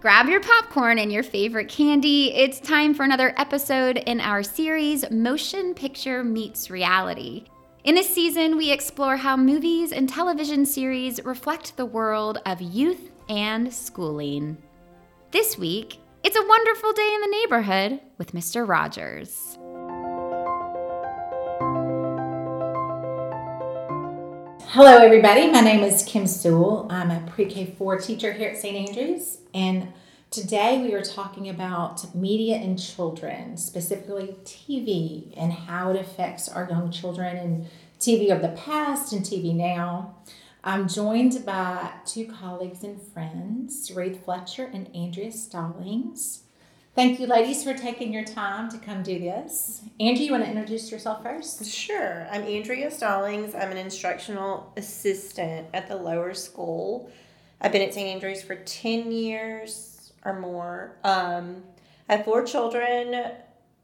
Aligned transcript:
Grab 0.00 0.30
your 0.30 0.40
popcorn 0.40 0.98
and 0.98 1.12
your 1.12 1.22
favorite 1.22 1.68
candy. 1.68 2.32
It's 2.32 2.58
time 2.58 2.94
for 2.94 3.02
another 3.02 3.34
episode 3.36 3.98
in 3.98 4.18
our 4.18 4.42
series, 4.42 5.04
Motion 5.10 5.74
Picture 5.74 6.24
Meets 6.24 6.70
Reality. 6.70 7.44
In 7.84 7.96
this 7.96 8.08
season, 8.08 8.56
we 8.56 8.70
explore 8.70 9.18
how 9.18 9.36
movies 9.36 9.92
and 9.92 10.08
television 10.08 10.64
series 10.64 11.22
reflect 11.22 11.76
the 11.76 11.84
world 11.84 12.38
of 12.46 12.62
youth 12.62 13.10
and 13.28 13.70
schooling. 13.74 14.56
This 15.32 15.58
week, 15.58 15.98
it's 16.24 16.38
a 16.38 16.48
wonderful 16.48 16.94
day 16.94 17.12
in 17.14 17.20
the 17.20 17.36
neighborhood 17.36 18.00
with 18.16 18.32
Mr. 18.32 18.66
Rogers. 18.66 19.58
Hello, 24.72 24.96
everybody. 24.96 25.50
My 25.50 25.60
name 25.60 25.84
is 25.84 26.04
Kim 26.04 26.26
Sewell. 26.26 26.86
I'm 26.88 27.10
a 27.10 27.20
pre 27.30 27.44
K 27.44 27.74
4 27.76 27.98
teacher 27.98 28.32
here 28.32 28.48
at 28.48 28.56
St. 28.56 28.88
Andrews, 28.88 29.39
and 29.54 29.92
today 30.30 30.80
we 30.82 30.94
are 30.94 31.02
talking 31.02 31.48
about 31.48 32.14
media 32.14 32.56
and 32.56 32.78
children, 32.78 33.56
specifically 33.56 34.36
TV, 34.44 35.32
and 35.36 35.52
how 35.52 35.90
it 35.90 36.00
affects 36.00 36.48
our 36.48 36.68
young 36.68 36.90
children 36.90 37.36
and 37.36 37.66
TV 37.98 38.34
of 38.34 38.42
the 38.42 38.48
past 38.48 39.12
and 39.12 39.24
TV 39.24 39.54
now. 39.54 40.16
I'm 40.62 40.88
joined 40.88 41.44
by 41.46 41.90
two 42.04 42.26
colleagues 42.26 42.84
and 42.84 43.00
friends, 43.00 43.90
Ruth 43.94 44.24
Fletcher 44.24 44.70
and 44.72 44.94
Andrea 44.94 45.32
Stallings. 45.32 46.44
Thank 46.94 47.20
you, 47.20 47.26
ladies, 47.26 47.64
for 47.64 47.72
taking 47.72 48.12
your 48.12 48.24
time 48.24 48.68
to 48.70 48.78
come 48.78 49.02
do 49.02 49.18
this. 49.18 49.80
Andrea, 50.00 50.26
you 50.26 50.32
want 50.32 50.44
to 50.44 50.50
introduce 50.50 50.90
yourself 50.90 51.22
first? 51.22 51.64
Sure. 51.64 52.26
I'm 52.30 52.42
Andrea 52.42 52.90
Stallings. 52.90 53.54
I'm 53.54 53.70
an 53.70 53.78
instructional 53.78 54.72
assistant 54.76 55.68
at 55.72 55.88
the 55.88 55.96
lower 55.96 56.34
school. 56.34 57.10
I've 57.60 57.72
been 57.72 57.82
at 57.82 57.94
St. 57.94 58.08
Andrews 58.08 58.42
for 58.42 58.56
10 58.56 59.12
years 59.12 60.12
or 60.24 60.38
more. 60.38 60.96
Um, 61.04 61.62
I 62.08 62.16
have 62.16 62.24
four 62.24 62.44
children 62.44 63.32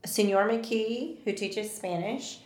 Senor 0.05 0.49
McKee, 0.49 1.17
who 1.25 1.33
teaches 1.33 1.73
Spanish, 1.73 2.39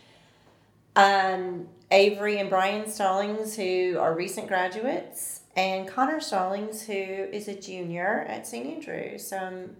um, 0.95 1.67
Avery 1.91 2.37
and 2.39 2.49
Brian 2.49 2.89
Stallings, 2.89 3.55
who 3.55 3.97
are 3.99 4.13
recent 4.13 4.47
graduates, 4.47 5.41
and 5.55 5.87
Connor 5.87 6.19
Stallings, 6.19 6.83
who 6.83 6.93
is 6.93 7.47
a 7.47 7.55
junior 7.55 8.25
at 8.27 8.47
St. 8.47 8.65
Andrews. 8.65 9.31
Um, 9.31 9.75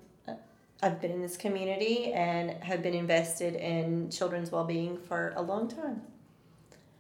I've 0.84 1.00
been 1.00 1.12
in 1.12 1.22
this 1.22 1.38
community 1.38 2.12
and 2.12 2.52
have 2.64 2.82
been 2.82 2.96
invested 2.96 3.56
in 3.56 4.10
children's 4.10 4.52
well 4.52 4.64
being 4.66 4.98
for 4.98 5.34
a 5.36 5.42
long 5.42 5.68
time. 5.68 6.02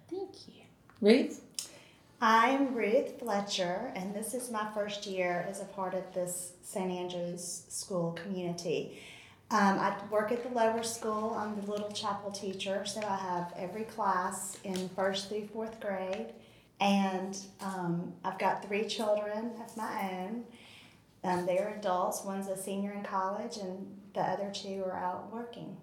Thank 0.09 0.47
you. 0.47 0.63
Ruth? 1.01 1.41
I'm 2.23 2.75
Ruth 2.75 3.17
Fletcher, 3.17 3.91
and 3.95 4.13
this 4.13 4.35
is 4.35 4.51
my 4.51 4.67
first 4.75 5.07
year 5.07 5.43
as 5.49 5.59
a 5.59 5.65
part 5.65 5.95
of 5.95 6.13
this 6.13 6.51
St. 6.61 6.91
Andrews 6.91 7.63
school 7.67 8.11
community. 8.11 9.01
Um, 9.49 9.79
I 9.79 9.95
work 10.11 10.31
at 10.31 10.43
the 10.43 10.55
lower 10.55 10.83
school. 10.83 11.35
I'm 11.35 11.59
the 11.59 11.71
little 11.71 11.89
chapel 11.89 12.29
teacher, 12.29 12.85
so 12.85 13.01
I 13.01 13.15
have 13.15 13.51
every 13.57 13.85
class 13.85 14.55
in 14.63 14.87
first 14.89 15.29
through 15.29 15.47
fourth 15.47 15.79
grade. 15.79 16.27
And 16.79 17.35
um, 17.59 18.13
I've 18.23 18.37
got 18.37 18.67
three 18.67 18.85
children 18.85 19.53
of 19.65 19.75
my 19.75 20.11
own. 20.11 20.43
Um, 21.23 21.47
they're 21.47 21.75
adults. 21.79 22.23
One's 22.23 22.47
a 22.47 22.55
senior 22.55 22.91
in 22.91 23.01
college, 23.01 23.57
and 23.57 23.97
the 24.13 24.21
other 24.21 24.51
two 24.53 24.83
are 24.85 24.95
out 24.95 25.33
working. 25.33 25.75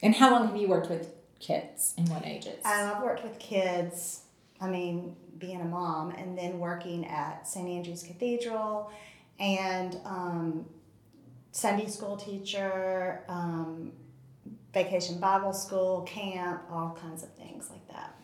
And 0.00 0.14
how 0.14 0.30
long 0.30 0.46
have 0.46 0.56
you 0.56 0.68
worked 0.68 0.88
with 0.88 1.12
kids 1.40 1.94
and 1.98 2.08
what 2.10 2.24
ages? 2.24 2.64
Um, 2.64 2.92
I've 2.94 3.02
worked 3.02 3.24
with 3.24 3.40
kids, 3.40 4.20
I 4.60 4.68
mean, 4.68 5.16
being 5.38 5.60
a 5.60 5.64
mom, 5.64 6.10
and 6.10 6.36
then 6.38 6.58
working 6.58 7.06
at 7.06 7.46
St. 7.46 7.68
Andrew's 7.68 8.02
Cathedral 8.02 8.90
and 9.38 9.98
um, 10.04 10.66
Sunday 11.52 11.86
school 11.88 12.16
teacher, 12.16 13.22
um, 13.28 13.92
vacation 14.72 15.18
Bible 15.18 15.52
school, 15.52 16.02
camp, 16.02 16.62
all 16.70 16.96
kinds 17.00 17.22
of 17.22 17.32
things 17.34 17.70
like 17.70 17.86
that. 17.88 18.14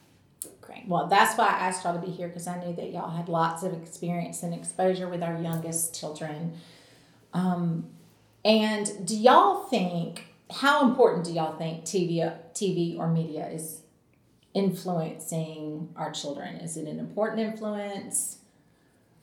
Great. 0.60 0.86
Well, 0.86 1.08
that's 1.08 1.36
why 1.36 1.46
I 1.46 1.68
asked 1.68 1.84
y'all 1.84 2.00
to 2.00 2.04
be 2.04 2.12
here 2.12 2.28
because 2.28 2.46
I 2.46 2.62
knew 2.64 2.74
that 2.74 2.92
y'all 2.92 3.10
had 3.10 3.28
lots 3.28 3.62
of 3.62 3.72
experience 3.72 4.42
and 4.42 4.54
exposure 4.54 5.08
with 5.08 5.22
our 5.22 5.40
youngest 5.40 5.98
children. 5.98 6.54
Um, 7.34 7.86
and 8.44 9.06
do 9.06 9.16
y'all 9.16 9.64
think 9.64 10.26
how 10.50 10.88
important 10.88 11.24
do 11.24 11.32
y'all 11.32 11.56
think 11.56 11.84
TV, 11.84 12.32
TV 12.54 12.98
or 12.98 13.08
media 13.08 13.48
is 13.48 13.79
influencing 14.54 15.88
our 15.96 16.10
children? 16.10 16.56
Is 16.56 16.76
it 16.76 16.86
an 16.86 16.98
important 16.98 17.40
influence? 17.40 18.38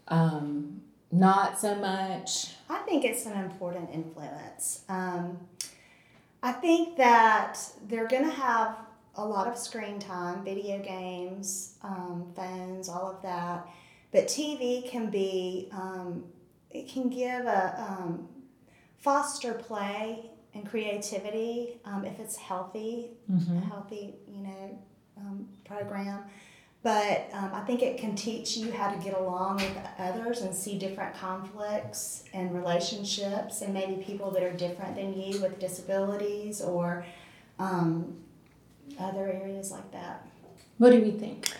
Um, 0.07 0.81
not 1.11 1.59
so 1.59 1.75
much. 1.75 2.53
I 2.69 2.79
think 2.79 3.05
it's 3.05 3.25
an 3.25 3.37
important 3.43 3.89
influence. 3.93 4.83
Um, 4.89 5.37
I 6.43 6.51
think 6.51 6.97
that 6.97 7.57
they're 7.87 8.07
going 8.07 8.23
to 8.25 8.29
have 8.35 8.77
a 9.15 9.25
lot 9.25 9.47
of 9.47 9.57
screen 9.57 9.99
time, 9.99 10.43
video 10.43 10.79
games, 10.79 11.73
um, 11.81 12.31
phones, 12.35 12.87
all 12.87 13.09
of 13.09 13.21
that. 13.23 13.67
But 14.11 14.27
TV 14.27 14.87
can 14.89 15.09
be, 15.09 15.69
um, 15.71 16.23
it 16.71 16.87
can 16.87 17.09
give 17.09 17.45
a 17.45 17.85
um, 17.99 18.27
foster 18.99 19.53
play 19.53 20.29
and 20.53 20.67
creativity 20.69 21.79
um, 21.85 22.05
if 22.05 22.19
it's 22.19 22.35
healthy, 22.35 23.11
Mhm. 23.31 23.57
a 23.63 23.65
healthy, 23.65 24.15
you 24.27 24.43
know, 24.43 24.77
um, 25.21 25.47
program. 25.65 26.23
But 26.83 27.29
um, 27.33 27.51
I 27.53 27.61
think 27.61 27.81
it 27.81 27.97
can 27.97 28.15
teach 28.15 28.55
you 28.55 28.71
how 28.71 28.89
to 28.89 28.97
get 29.03 29.17
along 29.17 29.57
with 29.57 29.77
others 29.97 30.41
and 30.41 30.55
see 30.55 30.77
different 30.77 31.15
conflicts 31.15 32.23
and 32.33 32.55
relationships, 32.55 33.61
and 33.61 33.73
maybe 33.73 34.01
people 34.01 34.31
that 34.31 34.43
are 34.43 34.53
different 34.53 34.95
than 34.95 35.19
you 35.19 35.41
with 35.41 35.59
disabilities 35.59 36.61
or 36.61 37.05
um, 37.59 38.15
other 38.99 39.27
areas 39.27 39.71
like 39.71 39.91
that. 39.91 40.25
What 40.77 40.91
do 40.91 41.01
we 41.01 41.11
think? 41.11 41.51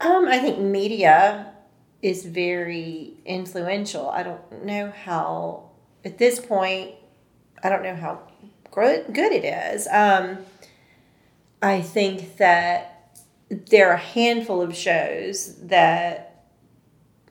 Um, 0.00 0.28
I 0.28 0.38
think 0.38 0.60
media 0.60 1.52
is 2.00 2.24
very 2.24 3.14
influential. 3.26 4.08
I 4.08 4.22
don't 4.22 4.64
know 4.64 4.92
how, 5.04 5.70
at 6.04 6.16
this 6.18 6.38
point, 6.38 6.92
I 7.62 7.68
don't 7.68 7.82
know 7.82 7.96
how 7.96 8.20
good, 8.70 9.32
it 9.32 9.44
is. 9.44 9.88
Um, 9.88 10.38
I 11.62 11.80
think 11.80 12.36
that 12.36 13.18
there 13.50 13.90
are 13.90 13.94
a 13.94 13.98
handful 13.98 14.62
of 14.62 14.76
shows 14.76 15.56
that 15.56 16.44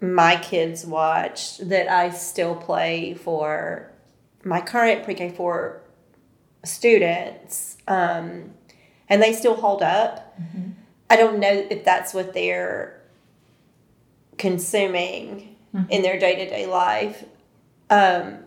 my 0.01 0.35
kids 0.35 0.85
watch 0.85 1.57
that 1.59 1.89
I 1.89 2.09
still 2.11 2.55
play 2.55 3.13
for 3.13 3.91
my 4.43 4.61
current 4.61 5.03
pre 5.03 5.13
K 5.13 5.29
4 5.29 5.81
students, 6.63 7.77
um, 7.87 8.51
and 9.09 9.21
they 9.21 9.33
still 9.33 9.55
hold 9.55 9.81
up. 9.81 10.37
I 11.09 11.15
don't 11.15 11.39
know 11.39 11.65
if 11.69 11.85
that's 11.85 12.13
what 12.13 12.33
they're 12.33 13.01
consuming 14.37 15.55
in 15.89 16.01
their 16.01 16.19
day 16.19 16.35
to 16.35 16.49
day 16.49 16.65
life. 16.65 17.23
Um, 17.89 18.39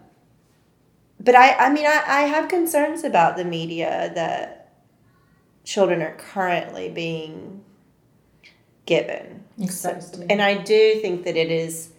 but 1.18 1.34
I, 1.34 1.54
I 1.54 1.70
mean, 1.70 1.86
I, 1.86 2.02
I 2.06 2.20
have 2.22 2.48
concerns 2.48 3.04
about 3.04 3.36
the 3.36 3.44
media 3.44 4.10
that 4.14 4.59
children 5.64 6.02
are 6.02 6.14
currently 6.16 6.88
being 6.88 7.64
given. 8.86 9.44
To. 9.58 10.26
And 10.30 10.40
I 10.40 10.54
do 10.54 11.00
think 11.00 11.24
that 11.24 11.36
it 11.36 11.50
is 11.50 11.90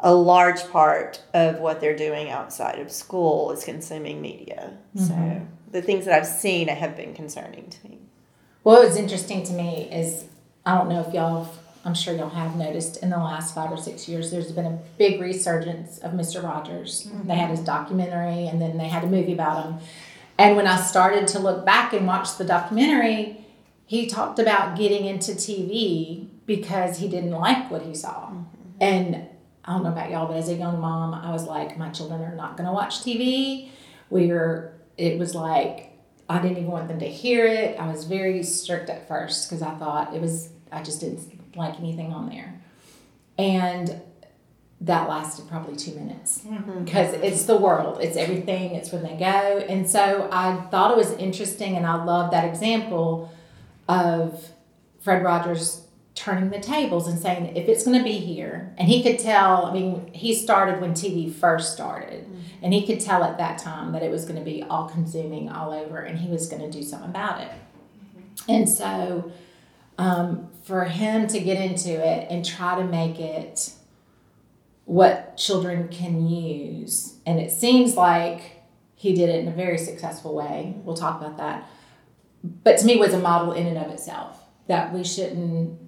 a 0.00 0.14
large 0.14 0.68
part 0.70 1.22
of 1.34 1.58
what 1.58 1.80
they're 1.80 1.96
doing 1.96 2.30
outside 2.30 2.78
of 2.78 2.90
school 2.90 3.50
is 3.50 3.64
consuming 3.64 4.20
media. 4.20 4.76
So 4.94 5.12
mm-hmm. 5.12 5.44
the 5.72 5.82
things 5.82 6.04
that 6.04 6.14
I've 6.14 6.26
seen 6.26 6.68
have 6.68 6.96
been 6.96 7.14
concerning 7.14 7.68
to 7.70 7.88
me. 7.88 7.98
What 8.62 8.86
was 8.86 8.96
interesting 8.96 9.44
to 9.44 9.52
me 9.52 9.88
is 9.90 10.26
I 10.64 10.76
don't 10.76 10.88
know 10.88 11.00
if 11.00 11.14
y'all, 11.14 11.48
I'm 11.84 11.94
sure 11.94 12.14
y'all 12.14 12.28
have 12.28 12.54
noticed 12.56 13.02
in 13.02 13.10
the 13.10 13.16
last 13.16 13.54
five 13.54 13.72
or 13.72 13.76
six 13.76 14.08
years, 14.08 14.30
there's 14.30 14.52
been 14.52 14.66
a 14.66 14.78
big 14.98 15.20
resurgence 15.20 15.98
of 15.98 16.12
Mr. 16.12 16.42
Rogers. 16.42 17.04
They 17.04 17.10
mm-hmm. 17.10 17.30
had 17.30 17.50
his 17.50 17.60
documentary 17.60 18.46
and 18.46 18.60
then 18.60 18.78
they 18.78 18.88
had 18.88 19.04
a 19.04 19.06
movie 19.08 19.32
about 19.32 19.64
him. 19.64 19.78
And 20.38 20.56
when 20.56 20.66
I 20.66 20.80
started 20.80 21.26
to 21.28 21.40
look 21.40 21.66
back 21.66 21.92
and 21.92 22.06
watch 22.06 22.38
the 22.38 22.44
documentary, 22.44 23.44
he 23.86 24.06
talked 24.06 24.38
about 24.38 24.76
getting 24.76 25.04
into 25.04 25.32
TV 25.32 26.28
because 26.46 26.98
he 26.98 27.08
didn't 27.08 27.32
like 27.32 27.70
what 27.70 27.82
he 27.82 27.94
saw. 27.94 28.26
Mm-hmm. 28.26 28.44
And 28.80 29.28
I 29.64 29.72
don't 29.72 29.82
know 29.82 29.90
about 29.90 30.10
y'all, 30.10 30.26
but 30.26 30.36
as 30.36 30.48
a 30.48 30.54
young 30.54 30.80
mom, 30.80 31.12
I 31.12 31.32
was 31.32 31.44
like, 31.44 31.76
my 31.76 31.90
children 31.90 32.22
are 32.22 32.34
not 32.34 32.56
going 32.56 32.66
to 32.66 32.72
watch 32.72 33.00
TV. 33.00 33.68
We 34.10 34.28
were, 34.28 34.72
it 34.96 35.18
was 35.18 35.34
like, 35.34 35.92
I 36.28 36.40
didn't 36.40 36.58
even 36.58 36.70
want 36.70 36.88
them 36.88 37.00
to 37.00 37.08
hear 37.08 37.44
it. 37.46 37.78
I 37.78 37.90
was 37.90 38.04
very 38.04 38.42
strict 38.42 38.88
at 38.88 39.08
first 39.08 39.48
because 39.48 39.62
I 39.62 39.74
thought 39.74 40.14
it 40.14 40.20
was, 40.20 40.50
I 40.70 40.82
just 40.82 41.00
didn't 41.00 41.56
like 41.56 41.78
anything 41.78 42.12
on 42.12 42.28
there. 42.28 42.60
And 43.36 44.00
that 44.80 45.08
lasted 45.08 45.48
probably 45.48 45.76
two 45.76 45.92
minutes. 45.92 46.42
Mm-hmm. 46.46 46.84
Because 46.84 47.14
it's 47.14 47.44
the 47.44 47.56
world, 47.56 47.98
it's 48.00 48.16
everything, 48.16 48.74
it's 48.74 48.92
where 48.92 49.02
they 49.02 49.16
go. 49.16 49.64
And 49.68 49.88
so 49.88 50.28
I 50.30 50.56
thought 50.70 50.92
it 50.92 50.96
was 50.96 51.12
interesting 51.12 51.76
and 51.76 51.84
I 51.84 52.02
love 52.04 52.30
that 52.30 52.44
example 52.44 53.32
of 53.88 54.48
Fred 55.00 55.24
Rogers 55.24 55.82
turning 56.14 56.50
the 56.50 56.60
tables 56.60 57.06
and 57.06 57.18
saying 57.18 57.56
if 57.56 57.68
it's 57.68 57.84
going 57.84 57.96
to 57.96 58.02
be 58.02 58.18
here 58.18 58.74
and 58.76 58.88
he 58.88 59.04
could 59.04 59.20
tell 59.20 59.66
i 59.66 59.72
mean 59.72 60.12
he 60.12 60.34
started 60.34 60.80
when 60.80 60.90
tv 60.90 61.32
first 61.32 61.72
started 61.72 62.24
mm-hmm. 62.24 62.40
and 62.60 62.74
he 62.74 62.84
could 62.84 62.98
tell 62.98 63.22
at 63.22 63.38
that 63.38 63.56
time 63.56 63.92
that 63.92 64.02
it 64.02 64.10
was 64.10 64.24
going 64.24 64.36
to 64.36 64.44
be 64.44 64.64
all 64.64 64.88
consuming 64.88 65.48
all 65.48 65.72
over 65.72 65.98
and 65.98 66.18
he 66.18 66.28
was 66.28 66.48
going 66.48 66.60
to 66.60 66.70
do 66.70 66.82
something 66.82 67.10
about 67.10 67.40
it. 67.40 67.50
Mm-hmm. 67.50 68.50
And 68.50 68.68
so 68.68 69.32
um, 69.96 70.48
for 70.64 70.84
him 70.84 71.26
to 71.28 71.40
get 71.40 71.56
into 71.56 71.90
it 71.90 72.26
and 72.30 72.44
try 72.44 72.76
to 72.76 72.84
make 72.84 73.18
it 73.20 73.72
what 74.88 75.36
children 75.36 75.86
can 75.88 76.26
use. 76.26 77.18
And 77.26 77.38
it 77.38 77.50
seems 77.50 77.94
like 77.94 78.62
he 78.94 79.14
did 79.14 79.28
it 79.28 79.40
in 79.40 79.46
a 79.46 79.52
very 79.52 79.76
successful 79.76 80.34
way. 80.34 80.76
We'll 80.82 80.96
talk 80.96 81.20
about 81.20 81.36
that. 81.36 81.68
But 82.42 82.78
to 82.78 82.86
me 82.86 82.96
was 82.96 83.12
a 83.12 83.18
model 83.18 83.52
in 83.52 83.66
and 83.66 83.76
of 83.76 83.92
itself 83.92 84.42
that 84.66 84.94
we 84.94 85.04
shouldn't 85.04 85.78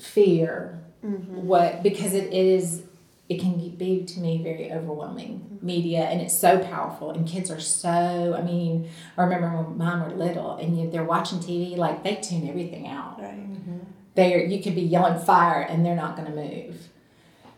fear 0.00 0.82
mm-hmm. 1.04 1.46
what 1.46 1.82
because 1.82 2.14
it 2.14 2.32
is 2.32 2.82
it 3.28 3.40
can 3.40 3.58
be 3.76 4.04
to 4.04 4.20
me 4.20 4.42
very 4.42 4.72
overwhelming 4.72 5.40
mm-hmm. 5.40 5.66
media 5.66 6.04
and 6.04 6.20
it's 6.20 6.38
so 6.38 6.58
powerful 6.58 7.10
and 7.10 7.26
kids 7.26 7.50
are 7.50 7.58
so 7.58 8.36
i 8.38 8.42
mean 8.42 8.88
i 9.16 9.22
remember 9.22 9.48
when 9.48 9.78
mine 9.78 10.02
were 10.02 10.14
little 10.14 10.56
and 10.56 10.78
you, 10.78 10.90
they're 10.90 11.02
watching 11.02 11.38
tv 11.38 11.76
like 11.78 12.04
they 12.04 12.14
tune 12.16 12.46
everything 12.46 12.86
out. 12.86 13.18
Right. 13.18 13.34
Mm-hmm. 13.34 13.78
they're 14.14 14.44
you 14.44 14.62
could 14.62 14.74
be 14.74 14.82
yelling 14.82 15.18
fire 15.18 15.62
and 15.62 15.84
they're 15.84 15.96
not 15.96 16.14
going 16.14 16.28
to 16.30 16.36
move 16.36 16.88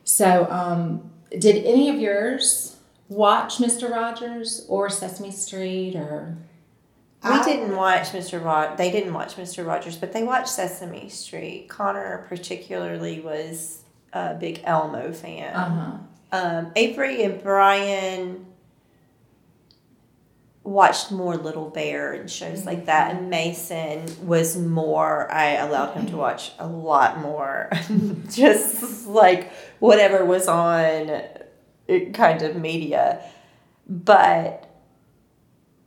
so 0.09 0.47
um, 0.51 1.11
did 1.39 1.65
any 1.67 1.91
of 1.91 1.97
yours 2.01 2.77
watch 3.11 3.59
mr 3.59 3.91
rogers 3.91 4.65
or 4.69 4.89
sesame 4.89 5.31
street 5.31 5.95
or 5.97 6.37
We 7.23 7.31
I- 7.31 7.45
didn't 7.45 7.75
watch 7.77 8.13
Mr. 8.13 8.43
Rod. 8.43 8.77
They 8.79 8.91
didn't 8.93 9.13
watch 9.13 9.35
Mr. 9.37 9.67
Rogers, 9.67 9.97
but 9.97 10.13
they 10.13 10.23
watched 10.23 10.51
Sesame 10.51 11.09
Street. 11.09 11.67
Connor 11.69 12.25
particularly 12.29 13.21
was 13.21 13.83
a 14.13 14.35
big 14.35 14.61
Elmo 14.65 15.13
fan. 15.13 15.53
uh-huh 15.55 15.97
Um, 16.31 16.73
Avery 16.77 17.25
and 17.25 17.43
Brian 17.43 18.47
watched 20.69 21.11
more 21.11 21.37
Little 21.37 21.71
Bear 21.71 22.13
and 22.13 22.31
shows 22.31 22.67
like 22.67 22.87
that, 22.87 23.15
and 23.15 23.31
Mason 23.31 24.05
was 24.27 24.57
more. 24.57 25.31
I 25.33 25.53
allowed 25.53 25.95
him 25.95 26.07
to 26.07 26.17
watch 26.17 26.53
a 26.59 26.67
lot 26.67 27.21
more, 27.21 27.71
just 28.31 29.07
like 29.07 29.51
whatever 29.79 30.25
was 30.25 30.47
on, 30.47 31.11
uh, 31.11 31.29
kind 32.13 32.43
of 32.43 32.57
media. 32.57 33.23
But 33.89 34.69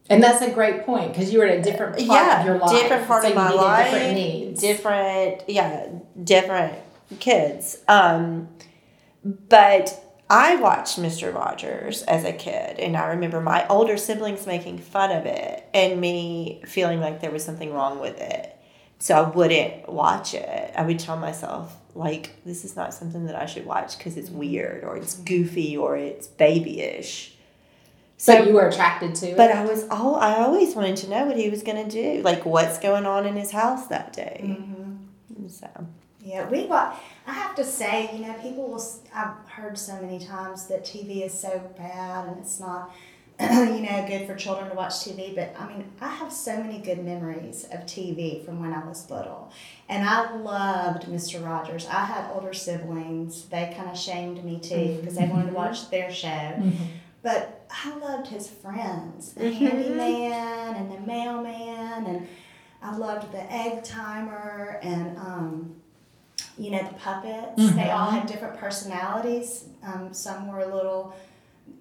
and 0.09 0.21
that's 0.21 0.41
a 0.41 0.49
great 0.51 0.85
point 0.85 1.13
because 1.13 1.31
you 1.31 1.39
were 1.39 1.45
at 1.45 1.59
a 1.59 1.61
different 1.61 1.93
part 1.93 2.01
yeah, 2.01 2.39
of 2.39 2.45
your 2.45 2.57
life 2.57 2.81
different 2.81 3.07
part 3.07 3.23
so 3.23 3.29
of 3.29 3.35
my 3.35 3.51
life, 3.51 3.91
different 3.91 4.15
needs 4.15 4.61
different, 4.61 5.43
yeah, 5.47 5.87
different 6.23 6.73
kids. 7.19 7.77
Um, 7.87 8.49
but 9.23 10.10
I 10.31 10.55
watched 10.55 10.97
Mister 10.97 11.29
Rogers 11.29 12.03
as 12.03 12.23
a 12.23 12.31
kid, 12.31 12.79
and 12.79 12.95
I 12.95 13.07
remember 13.07 13.41
my 13.41 13.67
older 13.67 13.97
siblings 13.97 14.47
making 14.47 14.77
fun 14.77 15.11
of 15.11 15.25
it, 15.25 15.67
and 15.73 15.99
me 15.99 16.61
feeling 16.65 17.01
like 17.01 17.19
there 17.19 17.31
was 17.31 17.43
something 17.43 17.73
wrong 17.73 17.99
with 17.99 18.17
it. 18.19 18.57
So 18.99 19.15
I 19.15 19.29
wouldn't 19.29 19.89
watch 19.89 20.33
it. 20.33 20.73
I 20.75 20.83
would 20.83 20.99
tell 20.99 21.17
myself 21.17 21.75
like, 21.95 22.41
this 22.45 22.63
is 22.63 22.77
not 22.77 22.93
something 22.93 23.25
that 23.25 23.35
I 23.35 23.45
should 23.45 23.65
watch 23.65 23.97
because 23.97 24.15
it's 24.15 24.29
weird 24.29 24.85
or 24.85 24.95
it's 24.95 25.15
goofy 25.15 25.75
or 25.75 25.97
it's 25.97 26.27
babyish. 26.27 27.35
so 28.15 28.43
you 28.43 28.53
were 28.53 28.67
attracted 28.67 29.15
to 29.15 29.31
it 29.31 29.35
But 29.37 29.51
I 29.51 29.65
was 29.65 29.85
all 29.89 30.15
I 30.15 30.35
always 30.37 30.75
wanted 30.75 30.95
to 30.97 31.09
know 31.09 31.25
what 31.25 31.35
he 31.35 31.49
was 31.49 31.63
gonna 31.63 31.89
do, 31.89 32.21
like 32.23 32.45
what's 32.45 32.79
going 32.79 33.05
on 33.05 33.25
in 33.25 33.35
his 33.35 33.51
house 33.51 33.87
that 33.87 34.13
day. 34.13 34.39
Mm-hmm. 34.45 35.47
So 35.49 35.67
Yeah, 36.23 36.47
we 36.49 36.65
watch. 36.65 36.97
I 37.25 37.33
have 37.33 37.55
to 37.55 37.63
say, 37.63 38.09
you 38.13 38.25
know, 38.25 38.33
people 38.33 38.67
will. 38.69 38.83
I've 39.13 39.33
heard 39.49 39.77
so 39.77 39.99
many 40.01 40.19
times 40.19 40.67
that 40.67 40.83
TV 40.85 41.25
is 41.25 41.33
so 41.33 41.59
bad 41.77 42.27
and 42.27 42.37
it's 42.39 42.59
not, 42.59 42.91
you 43.39 43.81
know, 43.81 44.05
good 44.07 44.27
for 44.27 44.35
children 44.35 44.69
to 44.69 44.75
watch 44.75 44.93
TV. 44.93 45.33
But 45.35 45.55
I 45.59 45.67
mean, 45.67 45.91
I 45.99 46.09
have 46.09 46.31
so 46.31 46.57
many 46.61 46.79
good 46.79 47.03
memories 47.03 47.63
of 47.71 47.81
TV 47.81 48.43
from 48.45 48.59
when 48.59 48.73
I 48.73 48.85
was 48.85 49.09
little, 49.09 49.51
and 49.89 50.07
I 50.07 50.35
loved 50.35 51.07
Mister 51.07 51.39
Rogers. 51.39 51.87
I 51.87 52.05
had 52.05 52.31
older 52.33 52.53
siblings. 52.53 53.45
They 53.45 53.73
kind 53.75 53.89
of 53.89 53.97
shamed 53.97 54.43
me 54.45 54.59
too 54.59 54.97
because 54.99 55.15
they 55.15 55.25
wanted 55.25 55.47
to 55.47 55.53
watch 55.55 55.89
their 55.89 56.11
show. 56.11 56.61
But 57.23 57.67
I 57.85 57.95
loved 57.97 58.27
his 58.27 58.47
friends, 58.47 59.33
the 59.33 59.45
Mhm. 59.45 59.53
handyman 59.53 60.75
and 60.75 60.91
the 60.91 60.99
mailman, 61.01 62.05
and 62.07 62.27
I 62.81 62.95
loved 62.97 63.31
the 63.31 63.51
egg 63.53 63.83
timer 63.83 64.79
and 64.81 65.17
um, 65.19 65.75
you 66.57 66.71
know 66.71 66.79
the 66.83 66.93
puppets. 66.95 67.73
They 67.75 67.89
all 67.89 68.09
had 68.11 68.27
different 68.27 68.57
personalities. 68.57 69.65
Um, 69.83 70.13
some 70.13 70.47
were 70.47 70.59
a 70.59 70.75
little, 70.75 71.15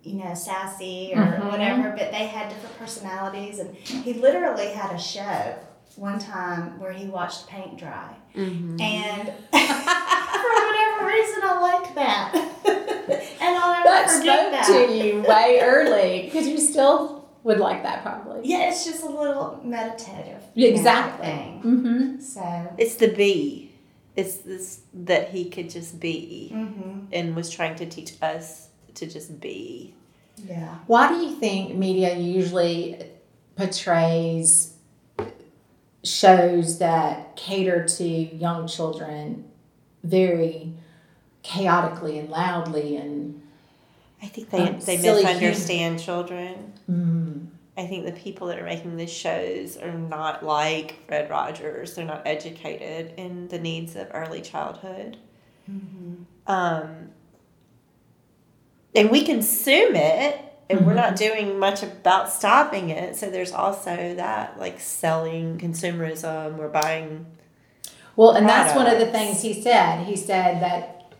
you 0.02 0.14
know, 0.22 0.32
sassy 0.34 1.12
or 1.14 1.22
Mhm. 1.22 1.50
whatever, 1.50 1.90
but 1.90 2.10
they 2.12 2.26
had 2.26 2.48
different 2.48 2.78
personalities. 2.78 3.58
And 3.58 3.74
he 3.76 4.14
literally 4.14 4.68
had 4.68 4.94
a 4.94 4.98
show 4.98 5.54
one 5.96 6.18
time 6.18 6.78
where 6.80 6.92
he 6.92 7.06
watched 7.06 7.46
paint 7.48 7.76
dry, 7.76 8.14
and 8.34 9.32
for 9.50 10.50
whatever 10.66 11.06
reason, 11.06 11.40
I 11.42 11.58
liked 11.60 11.94
that, 11.96 12.30
and 13.40 13.56
I'll 13.56 13.72
never 13.72 13.84
that 13.84 14.10
forget 14.10 14.38
spoke 14.38 14.52
that. 14.52 14.86
to 14.88 14.94
you 14.94 15.22
way 15.22 15.58
early 15.62 16.22
because 16.24 16.46
you 16.48 16.58
still 16.58 17.28
would 17.42 17.58
like 17.58 17.82
that 17.82 18.02
probably 18.02 18.40
Yeah, 18.44 18.68
it's 18.68 18.84
just 18.84 19.02
a 19.02 19.08
little 19.08 19.60
meditative. 19.64 20.42
Yeah, 20.54 20.66
you 20.68 20.70
know, 20.74 20.76
exactly. 20.78 21.26
Thing. 21.26 21.62
mm-hmm. 21.64 22.20
So. 22.20 22.74
it's 22.78 22.94
the 22.96 23.08
be. 23.08 23.69
It's 24.16 24.36
this 24.38 24.80
that 24.92 25.30
he 25.30 25.48
could 25.50 25.70
just 25.70 26.00
be 26.00 26.50
Mm-hmm. 26.52 26.98
and 27.12 27.36
was 27.36 27.48
trying 27.50 27.76
to 27.76 27.86
teach 27.86 28.12
us 28.22 28.68
to 28.94 29.06
just 29.06 29.40
be. 29.40 29.94
Yeah. 30.36 30.74
Why 30.86 31.08
do 31.08 31.16
you 31.24 31.34
think 31.36 31.74
media 31.76 32.16
usually 32.16 32.98
portrays 33.56 34.74
shows 36.02 36.78
that 36.78 37.36
cater 37.36 37.84
to 37.86 38.04
young 38.04 38.66
children 38.66 39.44
very 40.02 40.72
chaotically 41.42 42.18
and 42.18 42.30
loudly 42.30 42.96
and 42.96 43.42
I 44.22 44.26
think 44.26 44.50
they 44.50 44.58
Um, 44.68 44.80
they 44.80 44.96
misunderstand 44.98 46.00
children. 46.00 46.72
mm, 46.90 47.46
I 47.80 47.86
think 47.86 48.04
the 48.04 48.12
people 48.12 48.48
that 48.48 48.58
are 48.58 48.64
making 48.64 48.96
these 48.96 49.12
shows 49.12 49.78
are 49.78 49.92
not 49.92 50.44
like 50.44 51.06
Fred 51.06 51.30
Rogers. 51.30 51.94
They're 51.94 52.04
not 52.04 52.22
educated 52.26 53.14
in 53.16 53.48
the 53.48 53.58
needs 53.58 53.96
of 53.96 54.08
early 54.12 54.42
childhood. 54.42 55.16
Um, 56.46 57.10
and 58.94 59.10
we 59.10 59.24
consume 59.24 59.96
it, 59.96 60.38
and 60.68 60.84
we're 60.84 60.94
not 60.94 61.16
doing 61.16 61.58
much 61.58 61.82
about 61.82 62.30
stopping 62.30 62.90
it. 62.90 63.16
So 63.16 63.30
there's 63.30 63.52
also 63.52 64.14
that 64.16 64.58
like 64.58 64.78
selling 64.78 65.56
consumerism. 65.56 66.56
We're 66.58 66.68
buying. 66.68 67.24
well 68.16 68.32
and 68.32 68.46
that's 68.46 68.76
one 68.76 68.88
of 68.88 68.98
the 68.98 69.06
things 69.06 69.40
he 69.40 69.62
said 69.62 70.04
he 70.04 70.16
said 70.16 70.60
that 70.60 71.14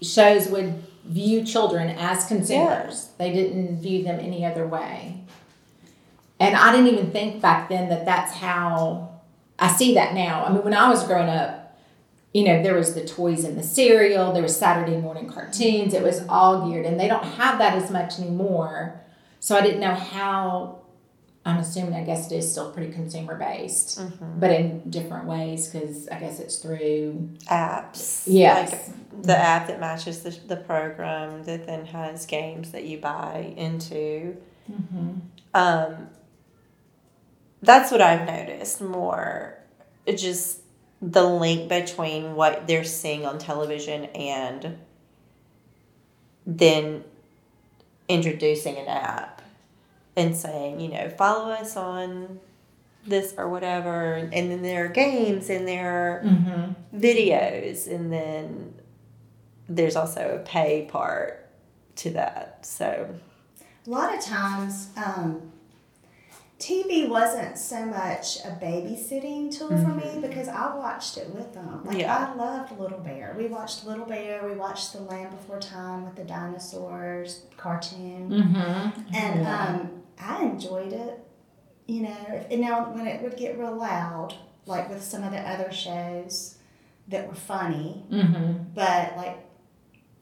shows 0.00 0.48
would 0.48 0.82
view 1.04 1.44
children 1.44 1.88
as 1.98 2.26
consumers 2.26 3.08
they 3.18 3.32
didn't 3.32 3.80
view 3.80 4.02
them 4.04 4.20
any 4.20 4.44
other 4.44 4.66
way 4.66 5.24
and 6.40 6.56
i 6.56 6.72
didn't 6.72 6.88
even 6.88 7.10
think 7.10 7.40
back 7.40 7.68
then 7.68 7.88
that 7.88 8.04
that's 8.04 8.32
how 8.34 9.20
i 9.58 9.70
see 9.70 9.94
that 9.94 10.14
now 10.14 10.44
i 10.44 10.52
mean 10.52 10.62
when 10.62 10.74
i 10.74 10.88
was 10.88 11.06
growing 11.06 11.28
up 11.28 11.78
you 12.32 12.44
know 12.44 12.62
there 12.62 12.74
was 12.74 12.94
the 12.94 13.04
toys 13.04 13.44
and 13.44 13.58
the 13.58 13.62
cereal 13.62 14.32
there 14.32 14.42
was 14.42 14.56
saturday 14.56 14.96
morning 14.96 15.28
cartoons 15.28 15.94
it 15.94 16.02
was 16.02 16.24
all 16.28 16.68
geared 16.68 16.86
and 16.86 16.98
they 16.98 17.08
don't 17.08 17.24
have 17.24 17.58
that 17.58 17.74
as 17.74 17.90
much 17.90 18.18
anymore 18.18 19.00
so 19.40 19.56
i 19.56 19.60
didn't 19.60 19.80
know 19.80 19.94
how 19.94 20.80
i'm 21.46 21.58
assuming 21.58 21.94
i 21.94 22.02
guess 22.02 22.30
it 22.32 22.36
is 22.36 22.50
still 22.50 22.72
pretty 22.72 22.92
consumer 22.92 23.36
based 23.36 24.00
but 24.40 24.50
in 24.50 24.80
different 24.90 25.26
ways 25.26 25.68
because 25.68 26.08
i 26.08 26.18
guess 26.18 26.40
it's 26.40 26.56
through 26.56 27.28
apps. 27.48 28.24
Yes. 28.26 28.72
Like 28.72 29.22
the 29.22 29.36
app 29.36 29.68
that 29.68 29.78
matches 29.80 30.22
the, 30.22 30.30
the 30.48 30.56
program 30.56 31.44
that 31.44 31.66
then 31.66 31.86
has 31.86 32.26
games 32.26 32.72
that 32.72 32.84
you 32.84 32.98
buy 32.98 33.54
into. 33.56 34.36
Um, 35.54 36.08
that's 37.64 37.90
what 37.90 38.00
I've 38.00 38.26
noticed 38.26 38.80
more. 38.80 39.58
It 40.06 40.16
just 40.16 40.60
the 41.00 41.24
link 41.24 41.68
between 41.68 42.34
what 42.34 42.66
they're 42.66 42.84
seeing 42.84 43.26
on 43.26 43.38
television 43.38 44.04
and 44.06 44.78
then 46.46 47.04
introducing 48.08 48.76
an 48.76 48.86
app 48.86 49.42
and 50.16 50.36
saying, 50.36 50.80
you 50.80 50.88
know, 50.88 51.08
follow 51.10 51.50
us 51.50 51.76
on 51.76 52.40
this 53.06 53.34
or 53.36 53.48
whatever. 53.48 54.14
And 54.14 54.50
then 54.50 54.62
there 54.62 54.86
are 54.86 54.88
games 54.88 55.50
and 55.50 55.66
there 55.66 55.90
are 55.90 56.22
videos. 56.94 57.86
And 57.86 58.12
then 58.12 58.74
there's 59.68 59.96
also 59.96 60.40
a 60.40 60.46
pay 60.46 60.88
part 60.90 61.48
to 61.96 62.10
that. 62.10 62.64
So, 62.64 63.14
A 63.86 63.90
lot 63.90 64.14
of 64.16 64.22
times, 64.24 64.88
um, 64.96 65.52
TV 66.64 67.06
wasn't 67.08 67.58
so 67.58 67.84
much 67.84 68.38
a 68.44 68.48
babysitting 68.62 69.54
tool 69.56 69.68
for 69.68 69.88
me 69.94 70.18
because 70.22 70.48
I 70.48 70.74
watched 70.74 71.18
it 71.18 71.28
with 71.34 71.52
them. 71.52 71.84
Like 71.84 71.98
Yeah. 71.98 72.30
I 72.32 72.34
loved 72.34 72.78
Little 72.78 73.00
Bear. 73.00 73.34
We 73.36 73.46
watched 73.48 73.84
Little 73.84 74.06
Bear. 74.06 74.42
We 74.48 74.54
watched 74.54 74.92
The 74.94 75.00
Land 75.00 75.30
Before 75.36 75.60
Time 75.60 76.04
with 76.06 76.16
the 76.16 76.24
dinosaurs 76.24 77.42
cartoon, 77.58 78.30
Mm-hmm. 78.30 79.14
and 79.14 79.46
um, 79.46 80.02
I 80.18 80.42
enjoyed 80.44 80.92
it. 80.94 81.20
You 81.86 82.04
know, 82.04 82.46
and 82.50 82.62
now 82.62 82.84
when 82.94 83.06
it 83.06 83.20
would 83.22 83.36
get 83.36 83.58
real 83.58 83.76
loud, 83.76 84.34
like 84.64 84.88
with 84.88 85.02
some 85.02 85.22
of 85.22 85.32
the 85.32 85.40
other 85.40 85.70
shows 85.70 86.56
that 87.08 87.28
were 87.28 87.34
funny, 87.34 88.06
Mm-hmm. 88.10 88.70
but 88.74 89.16
like 89.18 89.36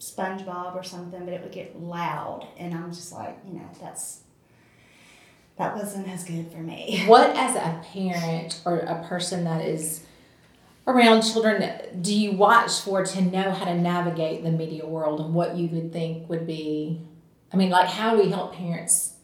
SpongeBob 0.01 0.75
or 0.75 0.83
something, 0.83 1.25
but 1.25 1.33
it 1.35 1.43
would 1.43 1.53
get 1.53 1.81
loud, 1.81 2.49
and 2.59 2.75
I'm 2.75 2.91
just 2.93 3.13
like, 3.13 3.39
you 3.47 3.55
know, 3.55 3.69
that's 3.81 4.21
that 5.59 5.77
wasn't 5.77 6.09
as 6.09 6.25
good 6.25 6.51
for 6.51 6.59
me. 6.59 7.05
What, 7.07 7.37
as 7.37 7.57
a 7.57 7.83
parent 7.93 8.61
or 8.65 8.79
a 8.79 9.05
person 9.07 9.45
that 9.45 9.65
is 9.65 10.05
around 10.87 11.23
children, 11.23 11.71
do 12.01 12.15
you 12.15 12.33
watch 12.33 12.81
for 12.81 13.05
to 13.05 13.23
know 13.23 13.51
how 13.51 13.67
to 13.67 13.75
navigate 13.75 14.43
the 14.43 14.51
media 14.51 14.87
world 14.87 15.21
and 15.21 15.35
what 15.35 15.57
you 15.57 15.69
would 15.69 15.93
think 15.93 16.29
would 16.29 16.47
be? 16.47 17.01
I 17.53 17.57
mean, 17.57 17.71
like, 17.71 17.89
how 17.89 18.17
do 18.17 18.23
we 18.23 18.31
help 18.31 18.55
parents 18.55 19.15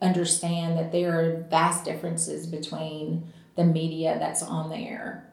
understand 0.00 0.78
that 0.78 0.92
there 0.92 1.18
are 1.18 1.42
vast 1.50 1.84
differences 1.84 2.46
between 2.46 3.24
the 3.56 3.64
media 3.64 4.16
that's 4.18 4.42
on 4.42 4.70
there 4.70 5.28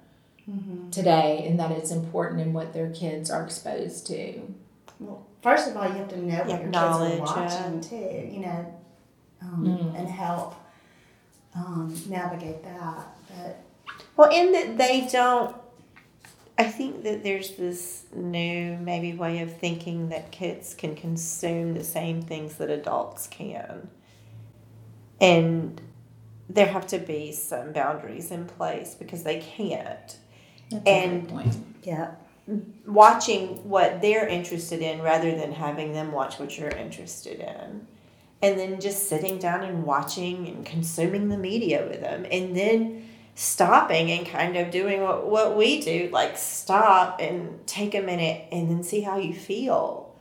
mm-hmm. 0.50 0.90
today 0.90 1.46
and 1.48 1.60
that 1.60 1.72
it's 1.72 1.92
important 1.92 2.42
in 2.42 2.52
what 2.52 2.74
their 2.74 2.90
kids 2.90 3.30
are 3.30 3.44
exposed 3.44 4.08
to? 4.08 4.42
Well, 5.00 5.26
first 5.42 5.70
of 5.70 5.78
all, 5.78 5.88
you 5.88 5.94
have 5.94 6.10
to 6.10 6.18
know 6.18 6.40
what 6.40 6.50
your 6.50 6.58
kids 6.58 6.78
are 6.78 7.06
Acknowledge, 7.06 7.20
watching 7.20 7.82
too, 7.82 8.30
you 8.32 8.40
know, 8.40 8.74
um, 9.42 9.64
Mm. 9.66 10.00
and 10.00 10.08
help 10.10 10.56
um, 11.56 11.96
navigate 12.10 12.64
that. 12.64 13.08
But 13.30 13.60
Well, 14.16 14.30
in 14.32 14.52
that 14.54 14.78
they 14.78 15.08
don't. 15.12 15.56
I 16.60 16.64
think 16.64 17.04
that 17.04 17.24
there's 17.24 17.52
this 17.56 18.06
new 18.16 18.78
maybe 18.78 19.14
way 19.14 19.40
of 19.42 19.56
thinking 19.58 20.10
that 20.10 20.32
kids 20.32 20.74
can 20.74 20.96
consume 20.96 21.74
the 21.76 21.84
same 21.84 22.22
things 22.24 22.56
that 22.56 22.70
adults 22.72 23.28
can, 23.28 23.90
and 25.22 25.80
there 26.50 26.68
have 26.68 26.88
to 26.88 26.98
be 27.00 27.32
some 27.32 27.74
boundaries 27.74 28.32
in 28.32 28.46
place 28.46 28.96
because 28.96 29.24
they 29.24 29.40
can't. 29.40 30.18
That's 30.72 30.84
And- 30.88 31.14
a 31.14 31.20
great 31.20 31.30
point. 31.30 31.58
yeah, 31.84 32.12
watching 32.86 33.68
what 33.70 34.02
they're 34.02 34.28
interested 34.28 34.82
in 34.82 35.02
rather 35.02 35.36
than 35.36 35.52
having 35.52 35.94
them 35.94 36.12
watch 36.12 36.40
what 36.40 36.58
you're 36.58 36.70
interested 36.70 37.40
in. 37.40 37.88
And 38.42 38.60
then 38.60 38.80
just 38.80 39.10
sitting 39.10 39.40
down 39.40 39.64
and 39.64 39.84
watching 39.84 40.48
and 40.48 40.66
consuming 40.66 41.30
the 41.30 41.38
media 41.38 41.86
with 41.90 42.02
them. 42.02 42.26
And 42.32 42.56
then 42.56 43.08
stopping 43.38 44.10
and 44.10 44.26
kind 44.26 44.58
of 44.58 44.72
doing 44.72 45.04
what, 45.04 45.28
what 45.28 45.56
we 45.56 45.80
do 45.80 46.10
like 46.12 46.36
stop 46.36 47.22
and 47.22 47.66
take 47.68 47.94
a 47.94 48.02
minute 48.02 48.48
and 48.52 48.68
then 48.68 48.84
see 48.84 49.02
how 49.02 49.16
you 49.16 49.32
feel. 49.32 50.12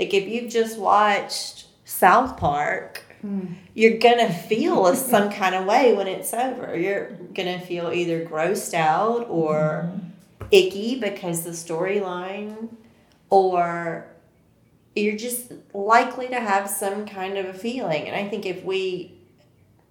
Like 0.00 0.14
if 0.14 0.26
you've 0.26 0.50
just 0.50 0.78
watched 0.78 1.66
South 1.84 2.38
Park, 2.38 3.02
hmm. 3.20 3.44
you're 3.74 3.98
gonna 3.98 4.32
feel 4.32 4.94
some 4.94 5.30
kind 5.30 5.54
of 5.54 5.66
way 5.66 5.94
when 5.94 6.08
it's 6.08 6.32
over. 6.32 6.74
You're 6.74 7.10
gonna 7.34 7.60
feel 7.60 7.92
either 7.92 8.24
grossed 8.24 8.72
out 8.72 9.26
or 9.28 9.90
mm-hmm. 9.92 10.46
icky 10.50 10.98
because 10.98 11.44
the 11.44 11.50
storyline 11.50 12.70
or 13.28 14.06
you're 14.94 15.16
just 15.16 15.52
likely 15.74 16.28
to 16.28 16.40
have 16.40 16.68
some 16.68 17.06
kind 17.06 17.38
of 17.38 17.46
a 17.46 17.54
feeling. 17.54 18.06
And 18.08 18.14
i 18.16 18.28
think 18.28 18.44
if 18.46 18.62
we 18.64 19.18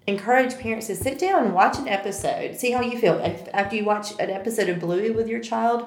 encourage 0.07 0.57
parents 0.57 0.87
to 0.87 0.95
sit 0.95 1.19
down 1.19 1.45
and 1.45 1.53
watch 1.53 1.77
an 1.77 1.87
episode 1.87 2.57
see 2.59 2.71
how 2.71 2.81
you 2.81 2.97
feel. 2.99 3.19
If- 3.19 3.47
after 3.53 3.75
you 3.75 3.85
watch 3.85 4.11
an 4.19 4.29
episode 4.29 4.69
of 4.69 4.79
bluey 4.79 5.11
with 5.11 5.27
your 5.27 5.39
child 5.39 5.85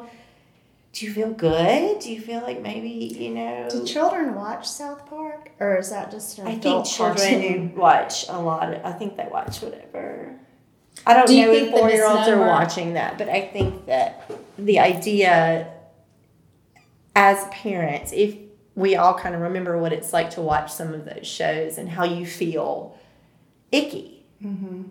do 0.93 1.07
you 1.07 1.13
feel 1.13 1.31
good? 1.33 1.99
Do 1.99 2.13
you 2.13 2.21
feel 2.21 2.41
like 2.43 2.61
maybe 2.61 2.89
you 2.89 3.31
know 3.35 3.67
do 3.69 3.85
children 3.85 4.37
watch 4.37 4.69
South 4.69 5.05
Park, 5.11 5.51
or 5.59 5.77
is 5.79 5.91
that 5.91 6.13
just 6.13 6.39
an 6.39 6.47
i 6.47 6.55
think 6.55 6.87
children 6.87 7.17
cartoon? 7.17 7.75
watch 7.75 8.27
a 8.29 8.41
lot 8.41 8.73
of, 8.73 8.85
i 8.85 8.93
think 8.93 9.17
they 9.17 9.27
watch 9.29 9.61
whatever. 9.61 10.37
I 11.05 11.15
don't 11.15 11.27
Do 11.27 11.35
you 11.37 11.47
know 11.47 11.53
think 11.53 11.73
if 11.73 11.79
four 11.81 11.91
year 11.91 12.07
olds 12.07 12.29
are 12.29 12.39
watching 12.39 12.95
that 12.95 13.19
but 13.19 13.29
i 13.29 13.41
think 13.41 13.87
that 13.87 14.31
the 14.57 14.79
idea 14.79 15.73
as 17.17 17.45
parents, 17.51 18.13
if 18.13 18.37
we 18.75 18.97
all 18.97 19.15
kind 19.15 19.35
of 19.35 19.41
remember 19.41 19.79
what 19.79 19.93
it's 19.93 20.13
like 20.13 20.31
to 20.31 20.41
watch 20.41 20.73
some 20.73 20.93
of 20.93 21.05
those 21.05 21.27
shows 21.27 21.79
and 21.79 21.89
how 21.89 22.05
you 22.05 22.27
feel 22.27 22.99
icky. 23.71 24.25
Mm-hmm. 24.43 24.83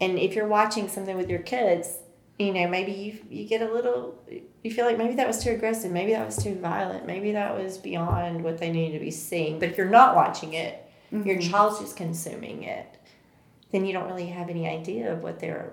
And 0.00 0.18
if 0.18 0.34
you're 0.34 0.48
watching 0.48 0.88
something 0.88 1.16
with 1.16 1.30
your 1.30 1.40
kids, 1.40 1.98
you 2.38 2.52
know, 2.52 2.66
maybe 2.68 2.92
you, 2.92 3.18
you 3.30 3.48
get 3.48 3.62
a 3.62 3.72
little, 3.72 4.20
you 4.62 4.70
feel 4.70 4.84
like 4.84 4.98
maybe 4.98 5.14
that 5.14 5.26
was 5.26 5.42
too 5.42 5.50
aggressive, 5.50 5.92
maybe 5.92 6.12
that 6.12 6.26
was 6.26 6.42
too 6.42 6.56
violent, 6.56 7.06
maybe 7.06 7.32
that 7.32 7.56
was 7.56 7.78
beyond 7.78 8.42
what 8.42 8.58
they 8.58 8.70
needed 8.70 8.98
to 8.98 9.04
be 9.04 9.10
seeing. 9.10 9.58
But 9.58 9.70
if 9.70 9.76
you're 9.76 9.88
not 9.88 10.16
watching 10.16 10.54
it, 10.54 10.90
your 11.10 11.38
child's 11.38 11.78
just 11.78 11.96
consuming 11.96 12.62
it, 12.62 12.86
then 13.70 13.84
you 13.84 13.92
don't 13.92 14.08
really 14.08 14.28
have 14.28 14.48
any 14.48 14.66
idea 14.66 15.12
of 15.12 15.22
what 15.22 15.40
they're, 15.40 15.72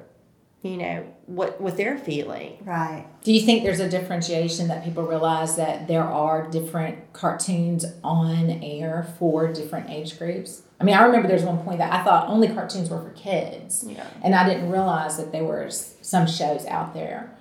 you 0.62 0.75
know, 0.78 1.06
what, 1.25 1.62
what 1.62 1.78
they're 1.78 1.98
feeling. 1.98 2.58
Right. 2.66 3.06
Do 3.24 3.32
you 3.32 3.42
think 3.46 3.63
there's 3.63 3.80
a 3.80 3.89
differentiation 3.89 4.68
that 4.68 4.84
people 4.84 5.04
realize 5.04 5.56
that 5.56 5.88
there 5.88 6.04
are 6.04 6.50
different 6.50 7.13
cartoons 7.13 7.86
on 8.04 8.50
air 8.62 9.08
for 9.18 9.51
different 9.54 9.89
age 9.89 10.18
groups? 10.20 10.63
I 10.80 10.84
mean, 10.84 10.96
I 10.96 11.04
remember 11.04 11.28
there's 11.28 11.44
one 11.44 11.60
point 11.60 11.78
that 11.80 11.94
I 11.94 12.04
thought 12.04 12.28
only 12.28 12.48
cartoons 12.50 12.89
were 12.89 13.01
for 13.01 13.12
kids, 13.12 13.86
Yeah. 13.88 14.06
and 14.24 14.36
I 14.36 14.48
didn't 14.48 14.70
realize 14.70 15.18
that 15.18 15.32
there 15.32 15.44
were 15.46 15.70
some 15.70 16.28
shows 16.28 16.66
out 16.66 16.94
there. 16.94 17.34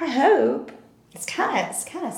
I 0.00 0.06
hope. 0.08 0.70
It's 1.12 1.26
kind 1.26 1.58
of 1.60 1.70
it's 1.70 1.84
kind 1.84 2.06
of 2.06 2.14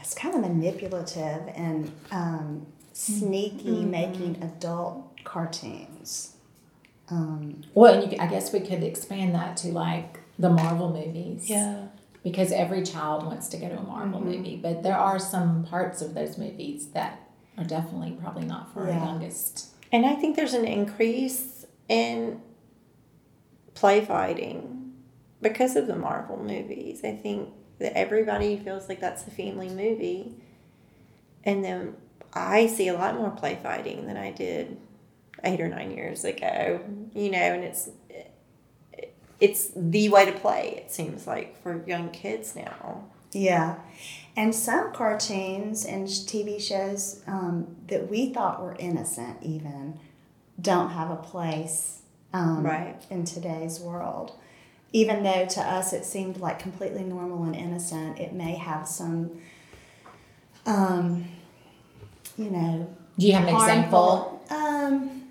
it's 0.00 0.14
kind 0.14 0.34
of 0.34 0.40
manipulative 0.40 1.42
and 1.54 1.92
um, 2.10 2.66
sneaky, 2.92 3.84
making 3.84 4.42
adult 4.42 5.22
cartoons. 5.24 6.31
Um, 7.12 7.62
Well, 7.74 7.94
and 7.94 8.02
you, 8.04 8.10
c- 8.10 8.18
I 8.18 8.26
guess 8.26 8.52
we 8.52 8.60
could 8.60 8.82
expand 8.82 9.34
that 9.34 9.56
to 9.58 9.68
like 9.68 10.18
the 10.38 10.48
Marvel 10.50 10.90
movies. 10.92 11.48
Yeah. 11.48 11.86
Because 12.24 12.52
every 12.52 12.82
child 12.84 13.24
wants 13.26 13.48
to 13.48 13.56
go 13.56 13.68
to 13.68 13.76
a 13.78 13.82
Marvel 13.82 14.20
movie, 14.20 14.56
but 14.56 14.82
there 14.82 14.96
are 14.96 15.18
some 15.18 15.64
parts 15.64 16.00
of 16.00 16.14
those 16.14 16.38
movies 16.38 16.88
that 16.88 17.20
are 17.58 17.64
definitely 17.64 18.12
probably 18.12 18.44
not 18.46 18.72
for 18.72 18.86
Yeah. 18.86 18.98
our 18.98 19.06
youngest. 19.06 19.66
And 19.92 20.06
I 20.06 20.14
think 20.14 20.36
there's 20.36 20.54
an 20.54 20.64
increase 20.64 21.66
in 21.88 22.40
play 23.74 24.04
fighting 24.04 24.92
because 25.42 25.76
of 25.76 25.86
the 25.86 25.96
Marvel 25.96 26.38
movies. 26.38 27.00
I 27.04 27.12
think 27.16 27.48
that 27.78 27.96
everybody 27.98 28.56
feels 28.56 28.88
like 28.88 29.00
that's 29.00 29.26
a 29.26 29.30
family 29.30 29.68
movie. 29.68 30.36
And 31.44 31.64
then 31.64 31.96
I 32.32 32.68
see 32.68 32.88
a 32.88 32.94
lot 32.94 33.16
more 33.16 33.30
play 33.30 33.58
fighting 33.62 34.06
than 34.06 34.16
I 34.16 34.30
did 34.30 34.76
eight 35.44 35.60
or 35.60 35.68
nine 35.68 35.90
years 35.92 36.24
ago. 36.24 36.80
You 37.14 37.30
know, 37.30 37.38
and 37.38 37.64
it's 37.64 37.90
it's 39.40 39.70
the 39.74 40.08
way 40.08 40.24
to 40.24 40.32
play, 40.32 40.74
it 40.84 40.92
seems 40.92 41.26
like, 41.26 41.60
for 41.62 41.82
young 41.86 42.10
kids 42.10 42.54
now. 42.54 43.04
yeah, 43.32 43.76
and 44.36 44.54
some 44.54 44.92
cartoons 44.92 45.84
and 45.84 46.06
TV 46.06 46.60
shows 46.60 47.20
um, 47.26 47.74
that 47.88 48.08
we 48.08 48.32
thought 48.32 48.62
were 48.62 48.76
innocent 48.78 49.38
even 49.42 49.98
don't 50.60 50.90
have 50.90 51.10
a 51.10 51.16
place 51.16 52.02
um, 52.32 52.62
Right. 52.64 52.94
in 53.10 53.24
today's 53.24 53.80
world. 53.80 54.32
Even 54.92 55.22
though 55.24 55.44
to 55.46 55.60
us 55.60 55.92
it 55.92 56.04
seemed 56.04 56.36
like 56.36 56.58
completely 56.60 57.02
normal 57.02 57.42
and 57.44 57.56
innocent, 57.56 58.18
it 58.20 58.32
may 58.32 58.54
have 58.54 58.86
some, 58.86 59.40
um, 60.66 61.24
you 62.38 62.50
know, 62.50 62.94
Do 63.18 63.26
you 63.26 63.32
have 63.32 63.48
an 63.48 63.54
example? 63.54 64.42
Um, 64.50 65.21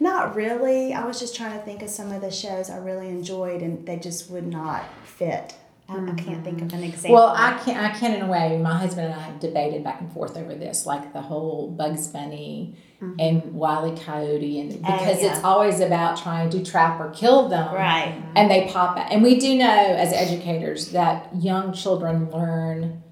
not 0.00 0.34
really. 0.34 0.92
I 0.92 1.06
was 1.06 1.20
just 1.20 1.36
trying 1.36 1.58
to 1.58 1.64
think 1.64 1.82
of 1.82 1.88
some 1.88 2.12
of 2.12 2.20
the 2.20 2.30
shows 2.30 2.70
I 2.70 2.78
really 2.78 3.08
enjoyed, 3.08 3.62
and 3.62 3.86
they 3.86 3.96
just 3.96 4.30
would 4.30 4.46
not 4.46 4.84
fit. 5.04 5.54
I, 5.88 5.96
I 5.96 6.14
can't 6.14 6.42
think 6.42 6.62
of 6.62 6.72
an 6.72 6.80
mm-hmm. 6.80 6.84
example. 6.84 7.12
Well, 7.14 7.34
I 7.36 7.60
can 7.62 7.76
I 7.76 7.90
can 7.90 8.14
in 8.14 8.22
a 8.22 8.26
way. 8.26 8.58
My 8.58 8.76
husband 8.76 9.06
and 9.06 9.14
I 9.14 9.22
have 9.22 9.38
debated 9.38 9.84
back 9.84 10.00
and 10.00 10.10
forth 10.12 10.36
over 10.36 10.54
this, 10.54 10.86
like 10.86 11.12
the 11.12 11.20
whole 11.20 11.70
Bugs 11.70 12.08
Bunny 12.08 12.74
mm-hmm. 13.02 13.20
and 13.20 13.54
Wiley 13.54 13.96
Coyote, 13.98 14.60
and 14.60 14.72
oh, 14.72 14.76
because 14.78 15.22
yeah. 15.22 15.34
it's 15.34 15.44
always 15.44 15.80
about 15.80 16.16
trying 16.16 16.48
to 16.50 16.64
trap 16.64 16.98
or 17.00 17.10
kill 17.10 17.48
them, 17.48 17.74
right. 17.74 18.20
And 18.34 18.50
they 18.50 18.68
pop 18.68 18.96
out, 18.96 19.12
and 19.12 19.22
we 19.22 19.38
do 19.38 19.56
know 19.56 19.66
as 19.66 20.12
educators 20.12 20.90
that 20.92 21.28
young 21.36 21.74
children 21.74 22.30
learn 22.30 23.02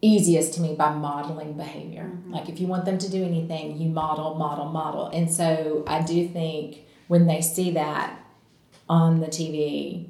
easiest 0.00 0.54
to 0.54 0.60
me 0.60 0.74
by 0.74 0.94
modeling 0.94 1.54
behavior. 1.54 2.10
Like 2.28 2.48
if 2.48 2.60
you 2.60 2.66
want 2.66 2.84
them 2.84 2.98
to 2.98 3.10
do 3.10 3.24
anything, 3.24 3.78
you 3.78 3.88
model, 3.88 4.34
model, 4.34 4.66
model, 4.66 5.08
and 5.08 5.30
so 5.30 5.84
I 5.86 6.02
do 6.02 6.28
think 6.28 6.84
when 7.08 7.26
they 7.26 7.40
see 7.40 7.72
that 7.72 8.20
on 8.88 9.20
the 9.20 9.26
TV, 9.26 10.08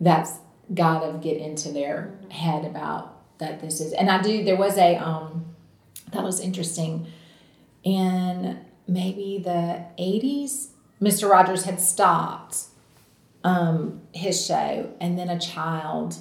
that's 0.00 0.38
got 0.72 1.00
to 1.00 1.18
get 1.18 1.36
into 1.36 1.70
their 1.72 2.14
head 2.30 2.64
about 2.64 3.16
that 3.38 3.60
this 3.60 3.80
is 3.80 3.92
and 3.94 4.08
i 4.08 4.22
do 4.22 4.44
there 4.44 4.56
was 4.56 4.76
a 4.78 4.94
um 4.96 5.44
that 6.12 6.22
was 6.22 6.38
interesting 6.38 7.06
in 7.82 8.60
maybe 8.86 9.40
the 9.42 9.84
80s, 9.98 10.68
Mr. 11.00 11.30
Rogers 11.30 11.64
had 11.64 11.80
stopped 11.80 12.64
um, 13.44 14.02
his 14.12 14.44
show, 14.44 14.92
and 15.00 15.18
then 15.18 15.28
a 15.28 15.38
child 15.38 16.16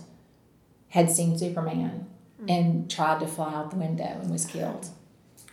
had 0.90 1.10
seen 1.10 1.38
Superman 1.38 2.08
and 2.48 2.90
tried 2.90 3.20
to 3.20 3.28
fly 3.28 3.54
out 3.54 3.72
the 3.72 3.78
window 3.78 4.18
and 4.22 4.32
was 4.32 4.46
killed. 4.46 4.88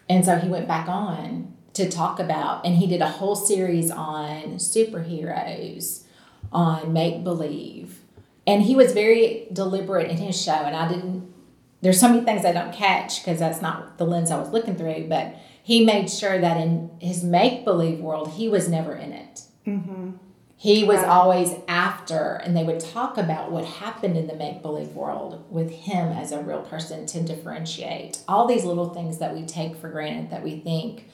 And 0.09 0.25
so 0.25 0.37
he 0.38 0.49
went 0.49 0.69
back 0.69 0.88
on 0.88 1.55
to 1.73 1.88
talk 1.88 2.19
about, 2.21 2.64
and 2.64 2.76
he 2.76 2.87
did 2.87 3.02
a 3.02 3.09
whole 3.09 3.37
series 3.37 3.90
on 3.90 4.55
superheroes, 4.55 6.05
on 6.52 6.93
make 6.93 7.25
believe. 7.25 8.00
And 8.47 8.62
he 8.62 8.76
was 8.76 8.93
very 8.93 9.49
deliberate 9.52 10.11
in 10.11 10.16
his 10.19 10.40
show, 10.40 10.52
and 10.52 10.76
I 10.76 10.88
didn't, 10.88 11.35
there's 11.83 12.00
so 12.00 12.09
many 12.09 12.25
things 12.25 12.45
I 12.45 12.52
don't 12.52 12.73
catch 12.73 13.21
because 13.21 13.40
that's 13.40 13.61
not 13.61 13.99
the 13.99 14.07
lens 14.07 14.31
I 14.31 14.38
was 14.38 14.50
looking 14.50 14.76
through, 14.76 15.09
but 15.09 15.35
he 15.62 15.85
made 15.85 16.09
sure 16.09 16.38
that 16.40 16.57
in 16.57 16.90
his 17.00 17.25
make 17.25 17.64
believe 17.64 17.99
world, 17.99 18.35
he 18.35 18.49
was 18.49 18.69
never 18.69 18.95
in 18.95 19.12
it. 19.12 19.43
Mm-hmm. 19.66 20.12
He 20.58 20.84
was 20.84 20.98
Right. 20.98 21.08
always 21.08 21.54
after, 21.68 22.40
and 22.42 22.56
they 22.56 22.64
would 22.64 22.80
talk 22.80 23.18
about 23.18 23.52
what 23.52 23.64
happened 23.66 24.16
in 24.16 24.26
the 24.26 24.34
make 24.34 24.62
believe 24.62 24.94
world 24.96 25.44
with 25.50 25.70
him 25.70 26.12
as 26.12 26.32
a 26.32 26.40
real 26.42 26.60
person 26.62 27.04
to 27.06 27.20
differentiate 27.20 28.22
all 28.26 28.46
these 28.46 28.64
little 28.64 28.88
things 28.88 29.18
that 29.18 29.34
we 29.34 29.44
take 29.44 29.76
for 29.76 29.88
granted 29.90 30.30
that 30.30 30.42
we 30.42 30.56
think 30.58 31.08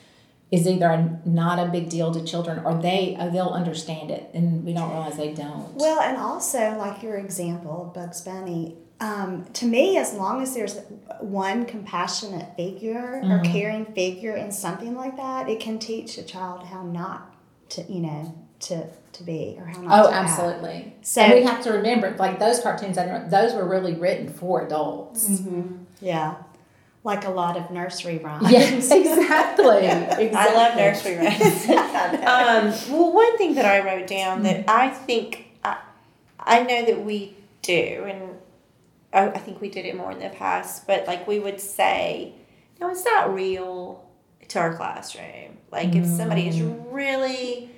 is 0.53 0.69
either 0.69 0.87
a, 0.87 1.19
not 1.25 1.59
a 1.59 1.71
big 1.71 1.89
deal 1.89 2.13
to 2.13 2.23
children 2.23 2.61
or 2.65 2.75
they 2.81 3.17
uh, 3.19 3.29
they'll 3.31 3.49
understand 3.49 4.11
it 4.11 4.31
and 4.35 4.65
we 4.65 4.73
don't 4.73 4.91
realize 4.91 5.17
they 5.17 5.33
don't. 5.35 5.75
Well, 5.75 6.01
and 6.01 6.17
also 6.19 6.77
like 6.79 7.03
your 7.03 7.17
example, 7.17 7.91
Bugs 7.95 8.21
Bunny. 8.21 8.77
Um, 9.01 9.47
to 9.55 9.67
me, 9.67 9.97
as 9.97 10.15
long 10.15 10.41
as 10.43 10.55
there's 10.55 10.79
one 11.21 11.65
compassionate 11.65 12.55
figure 12.57 13.21
or 13.25 13.41
Mhm. 13.41 13.45
caring 13.53 13.85
figure 13.87 14.37
in 14.37 14.53
something 14.53 14.95
like 14.95 15.17
that, 15.17 15.49
it 15.49 15.59
can 15.59 15.81
teach 15.81 16.19
a 16.19 16.23
child 16.23 16.65
how 16.65 16.83
not 16.85 17.35
to, 17.71 17.83
you 17.93 18.01
know, 18.01 18.33
to 18.63 18.87
to 19.13 19.23
be 19.23 19.57
or 19.59 19.67
how 19.67 19.83
not 19.83 20.07
oh, 20.07 20.09
to 20.11 20.15
act. 20.15 20.31
absolutely. 20.31 20.95
So 21.03 21.21
and 21.21 21.35
we 21.35 21.43
have 21.43 21.63
to 21.65 21.73
remember, 21.73 22.17
like 22.19 22.39
those 22.39 22.61
cartoons, 22.61 22.97
I 22.97 23.05
know, 23.07 23.29
those 23.29 23.53
were 23.55 23.69
really 23.69 23.95
written 23.95 24.29
for 24.29 24.65
adults. 24.65 25.29
Mhm. 25.29 25.85
yeah, 26.01 26.37
like 27.05 27.25
a 27.25 27.31
lot 27.31 27.57
of 27.57 27.71
nursery 27.71 28.19
rhymes. 28.19 28.51
Yes, 28.51 28.91
exactly. 28.91 29.87
exactly. 29.87 30.31
I 30.35 30.55
love 30.55 30.77
nursery 30.77 31.17
rhymes. 31.17 31.69
um, 32.89 32.93
well, 32.93 33.13
one 33.13 33.37
thing 33.37 33.55
that 33.57 33.67
I 33.67 33.85
wrote 33.85 34.07
down 34.07 34.43
that 34.45 34.69
I 34.69 34.89
think 34.91 35.49
I, 35.63 35.79
I 36.39 36.63
know 36.63 36.85
that 36.87 37.05
we 37.05 37.37
do, 37.61 38.05
and 38.07 38.37
I, 39.13 39.29
I 39.29 39.39
think 39.39 39.61
we 39.61 39.69
did 39.69 39.85
it 39.85 39.97
more 39.97 40.13
in 40.13 40.21
the 40.21 40.31
past, 40.31 40.87
but 40.87 41.07
like 41.07 41.27
we 41.27 41.39
would 41.39 41.61
say, 41.61 42.35
no, 42.81 42.89
it's 42.89 43.05
not 43.05 43.35
real 43.35 44.05
to 44.49 44.59
our 44.59 44.75
classroom. 44.75 45.59
Like 45.71 45.95
if 45.95 46.07
somebody 46.07 46.49
is 46.49 46.61
really 46.61 47.72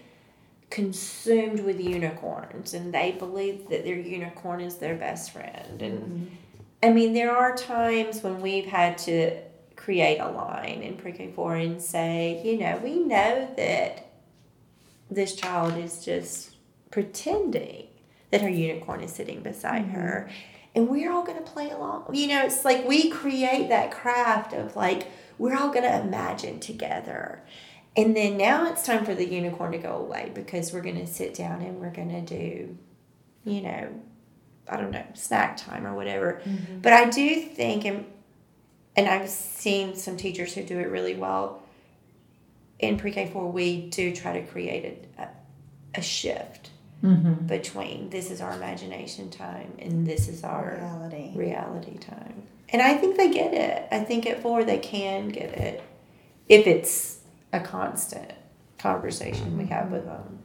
consumed 0.70 1.60
with 1.60 1.80
unicorns 1.80 2.74
and 2.74 2.92
they 2.92 3.12
believe 3.12 3.68
that 3.68 3.84
their 3.84 3.98
unicorn 3.98 4.60
is 4.60 4.76
their 4.76 4.96
best 4.96 5.30
friend 5.30 5.82
and 5.82 5.98
mm-hmm. 6.00 6.34
I 6.82 6.90
mean 6.92 7.12
there 7.12 7.36
are 7.36 7.56
times 7.56 8.22
when 8.22 8.40
we've 8.40 8.66
had 8.66 8.98
to 8.98 9.40
create 9.84 10.18
a 10.18 10.30
line 10.30 10.82
in 10.82 10.96
pre-K 10.96 11.32
four 11.34 11.56
and 11.56 11.80
say, 11.80 12.40
you 12.42 12.58
know, 12.58 12.78
we 12.82 12.98
know 12.98 13.52
that 13.56 14.06
this 15.10 15.34
child 15.34 15.76
is 15.76 16.04
just 16.04 16.56
pretending 16.90 17.88
that 18.30 18.40
her 18.40 18.48
unicorn 18.48 19.02
is 19.02 19.12
sitting 19.12 19.42
beside 19.42 19.82
mm-hmm. 19.82 20.00
her. 20.00 20.30
And 20.74 20.88
we're 20.88 21.12
all 21.12 21.24
gonna 21.24 21.42
play 21.42 21.70
along. 21.70 22.06
You 22.14 22.28
know, 22.28 22.44
it's 22.44 22.64
like 22.64 22.88
we 22.88 23.10
create 23.10 23.68
that 23.68 23.92
craft 23.92 24.52
of 24.54 24.74
like 24.74 25.06
we're 25.38 25.56
all 25.56 25.72
gonna 25.72 26.00
imagine 26.00 26.60
together. 26.60 27.42
And 27.96 28.16
then 28.16 28.36
now 28.36 28.70
it's 28.70 28.84
time 28.84 29.04
for 29.04 29.14
the 29.14 29.24
unicorn 29.26 29.72
to 29.72 29.78
go 29.78 29.96
away 29.96 30.30
because 30.34 30.72
we're 30.72 30.82
gonna 30.82 31.06
sit 31.06 31.34
down 31.34 31.62
and 31.62 31.80
we're 31.80 31.90
gonna 31.92 32.22
do, 32.22 32.76
you 33.44 33.60
know, 33.60 33.88
I 34.68 34.76
don't 34.78 34.90
know, 34.90 35.04
snack 35.14 35.56
time 35.56 35.86
or 35.86 35.94
whatever. 35.94 36.40
But 36.82 36.92
I 36.92 37.08
do 37.10 37.40
think, 37.42 37.84
and 37.84 38.06
and 38.96 39.08
I've 39.08 39.28
seen 39.28 39.96
some 39.96 40.16
teachers 40.16 40.54
who 40.54 40.62
do 40.62 40.78
it 40.78 40.88
really 40.88 41.14
well. 41.14 41.62
In 42.78 42.96
pre 42.98 43.12
K 43.12 43.30
four, 43.32 43.50
we 43.50 43.88
do 43.88 44.14
try 44.14 44.40
to 44.40 44.46
create 44.46 45.08
a, 45.18 45.28
a, 45.96 46.02
shift 46.02 46.70
Mhm. 47.02 47.46
between 47.46 48.10
this 48.10 48.30
is 48.30 48.40
our 48.40 48.52
imagination 48.52 49.28
time 49.30 49.72
and 49.78 50.06
this 50.06 50.26
is 50.26 50.42
our 50.42 50.78
reality. 50.80 51.32
reality 51.34 51.98
time. 51.98 52.44
And 52.70 52.80
I 52.80 52.94
think 52.94 53.16
they 53.16 53.30
get 53.30 53.52
it. 53.52 53.86
I 53.92 54.00
think 54.00 54.26
at 54.26 54.40
four 54.40 54.64
they 54.64 54.78
can 54.78 55.28
get 55.28 55.52
it 55.52 55.82
if 56.48 56.66
it's 56.66 57.13
a 57.54 57.60
constant 57.60 58.32
conversation 58.78 59.56
we 59.56 59.66
have 59.66 59.90
with 59.90 60.04
them. 60.04 60.38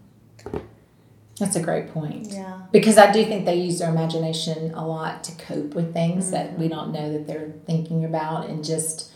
That's 1.39 1.55
a 1.55 1.61
great 1.61 1.93
point. 1.93 2.27
Yeah. 2.27 2.61
Because 2.71 2.97
I 2.97 3.11
do 3.11 3.23
think 3.25 3.45
they 3.45 3.55
use 3.55 3.79
their 3.79 3.89
imagination 3.89 4.73
a 4.73 4.85
lot 4.85 5.23
to 5.23 5.31
cope 5.43 5.73
with 5.73 5.93
things 5.93 6.31
that 6.31 6.51
mm-hmm. 6.51 6.61
we 6.61 6.67
don't 6.67 6.91
know 6.91 7.11
that 7.13 7.27
they're 7.27 7.53
thinking 7.65 8.03
about 8.03 8.49
and 8.49 8.63
just 8.63 9.11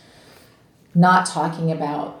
not 0.94 1.26
talking 1.26 1.70
about 1.70 2.20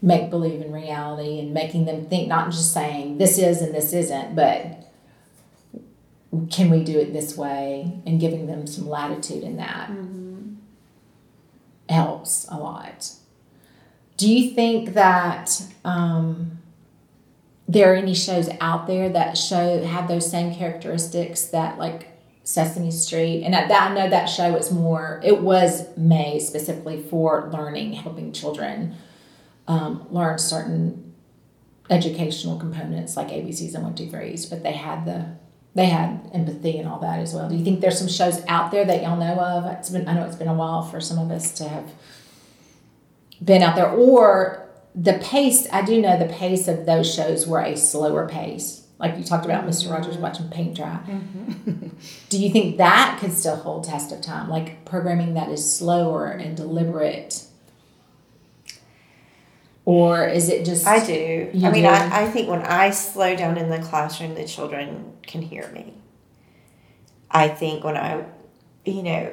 make 0.00 0.30
believe 0.30 0.60
in 0.60 0.72
reality 0.72 1.38
and 1.38 1.52
making 1.52 1.84
them 1.84 2.06
think, 2.06 2.28
not 2.28 2.50
just 2.50 2.72
saying 2.72 3.18
this 3.18 3.38
is 3.38 3.62
and 3.62 3.74
this 3.74 3.92
isn't, 3.92 4.34
but 4.34 4.90
can 6.50 6.70
we 6.70 6.82
do 6.82 6.98
it 6.98 7.12
this 7.12 7.36
way 7.36 8.00
and 8.06 8.20
giving 8.20 8.46
them 8.46 8.66
some 8.66 8.88
latitude 8.88 9.42
in 9.42 9.56
that 9.56 9.88
mm-hmm. 9.90 10.54
helps 11.88 12.46
a 12.50 12.56
lot. 12.56 13.10
Do 14.24 14.32
you 14.32 14.54
think 14.54 14.94
that 14.94 15.62
um, 15.84 16.58
there 17.68 17.92
are 17.92 17.94
any 17.94 18.14
shows 18.14 18.48
out 18.58 18.86
there 18.86 19.10
that 19.10 19.36
show 19.36 19.84
have 19.84 20.08
those 20.08 20.30
same 20.30 20.54
characteristics 20.54 21.44
that 21.48 21.76
like 21.78 22.08
Sesame 22.42 22.90
Street 22.90 23.42
and 23.44 23.52
that, 23.52 23.68
that 23.68 23.90
I 23.90 23.94
know 23.94 24.08
that 24.08 24.24
show 24.24 24.50
was 24.54 24.72
more 24.72 25.20
it 25.22 25.42
was 25.42 25.94
made 25.98 26.40
specifically 26.40 27.02
for 27.02 27.50
learning 27.52 27.92
helping 27.92 28.32
children 28.32 28.94
um, 29.68 30.06
learn 30.10 30.38
certain 30.38 31.12
educational 31.90 32.58
components 32.58 33.18
like 33.18 33.28
ABCs 33.28 33.74
and 33.74 33.84
one 33.84 33.94
two 33.94 34.08
threes 34.08 34.46
but 34.46 34.62
they 34.62 34.72
had 34.72 35.04
the 35.04 35.36
they 35.74 35.86
had 35.86 36.30
empathy 36.32 36.78
and 36.78 36.88
all 36.88 37.00
that 37.00 37.18
as 37.18 37.34
well. 37.34 37.50
Do 37.50 37.56
you 37.56 37.64
think 37.64 37.82
there's 37.82 37.98
some 37.98 38.08
shows 38.08 38.42
out 38.48 38.70
there 38.70 38.86
that 38.86 39.02
y'all 39.02 39.18
know 39.18 39.38
of? 39.38 39.66
It's 39.66 39.90
been 39.90 40.08
I 40.08 40.14
know 40.14 40.24
it's 40.24 40.36
been 40.36 40.48
a 40.48 40.54
while 40.54 40.80
for 40.80 40.98
some 40.98 41.18
of 41.18 41.30
us 41.30 41.52
to 41.58 41.68
have 41.68 41.92
been 43.42 43.62
out 43.62 43.76
there. 43.76 43.90
Or 43.90 44.64
the 44.94 45.14
pace 45.14 45.66
i 45.72 45.82
do 45.82 46.00
know 46.00 46.16
the 46.16 46.32
pace 46.32 46.68
of 46.68 46.86
those 46.86 47.12
shows 47.12 47.46
were 47.46 47.60
a 47.60 47.76
slower 47.76 48.28
pace. 48.28 48.86
Like 48.98 49.18
you 49.18 49.24
talked 49.24 49.44
about 49.44 49.66
mr 49.66 49.84
mm-hmm. 49.84 49.92
rogers 49.94 50.16
watching 50.16 50.48
paint 50.48 50.76
dry. 50.76 51.00
Mm-hmm. 51.06 51.88
Do 52.28 52.38
you 52.38 52.50
think 52.50 52.76
that 52.78 53.18
could 53.20 53.32
still 53.32 53.56
hold 53.56 53.84
test 53.84 54.12
of 54.12 54.20
time? 54.20 54.48
Like 54.48 54.84
programming 54.84 55.34
that 55.34 55.48
is 55.48 55.76
slower 55.76 56.26
and 56.26 56.56
deliberate? 56.56 57.44
Or 59.84 60.26
is 60.26 60.48
it 60.48 60.64
just 60.64 60.86
I 60.86 61.04
do. 61.04 61.50
I 61.52 61.70
mean, 61.70 61.82
do? 61.82 61.88
I, 61.88 62.22
I 62.22 62.30
think 62.30 62.48
when 62.48 62.62
I 62.62 62.90
slow 62.90 63.36
down 63.36 63.58
in 63.58 63.68
the 63.68 63.80
classroom, 63.80 64.34
the 64.34 64.46
children 64.46 65.12
can 65.22 65.42
hear 65.42 65.68
me. 65.72 65.92
I 67.30 67.48
think 67.48 67.84
when 67.84 67.96
I, 67.96 68.24
you 68.86 69.02
know, 69.02 69.30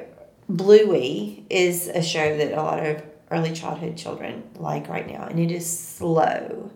Bluey 0.48 1.46
is 1.48 1.88
a 1.88 2.02
show 2.02 2.36
that 2.36 2.52
a 2.52 2.62
lot 2.62 2.84
of 2.84 3.02
early 3.32 3.52
childhood 3.52 3.96
children 3.96 4.42
like 4.56 4.88
right 4.88 5.06
now, 5.10 5.24
and 5.30 5.38
it 5.40 5.50
is 5.50 5.66
slow. 5.78 6.70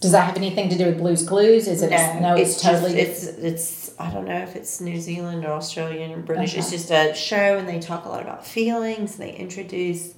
does 0.00 0.12
that 0.12 0.24
have 0.26 0.36
anything 0.36 0.68
to 0.68 0.78
do 0.78 0.86
with 0.86 0.98
blues 0.98 1.26
clues 1.26 1.66
is 1.68 1.82
it 1.82 1.92
a- 1.92 2.20
no 2.20 2.34
it's, 2.36 2.60
totally 2.62 2.94
just, 2.94 3.24
it's 3.24 3.38
it's 3.48 3.90
I 3.98 4.10
don't 4.10 4.24
know 4.26 4.38
if 4.48 4.56
it's 4.56 4.80
New 4.80 4.98
Zealand 5.00 5.44
or 5.44 5.52
Australian 5.52 6.12
or 6.12 6.18
British. 6.18 6.56
It's 6.56 6.70
just 6.70 6.90
a 6.90 7.14
show, 7.14 7.58
and 7.58 7.68
they 7.68 7.78
talk 7.80 8.06
a 8.06 8.08
lot 8.08 8.22
about 8.22 8.46
feelings. 8.46 9.16
They 9.16 9.32
introduce 9.34 10.14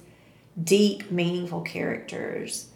deep, 0.63 1.11
meaningful 1.11 1.61
characters, 1.61 2.67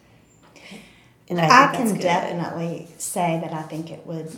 and 1.30 1.40
I, 1.40 1.46
I 1.46 1.68
think 1.68 1.78
can 1.78 1.94
good. 1.94 2.02
definitely 2.02 2.88
say 2.98 3.40
that 3.42 3.54
I 3.54 3.62
think 3.64 3.90
it 3.92 4.06
would 4.06 4.36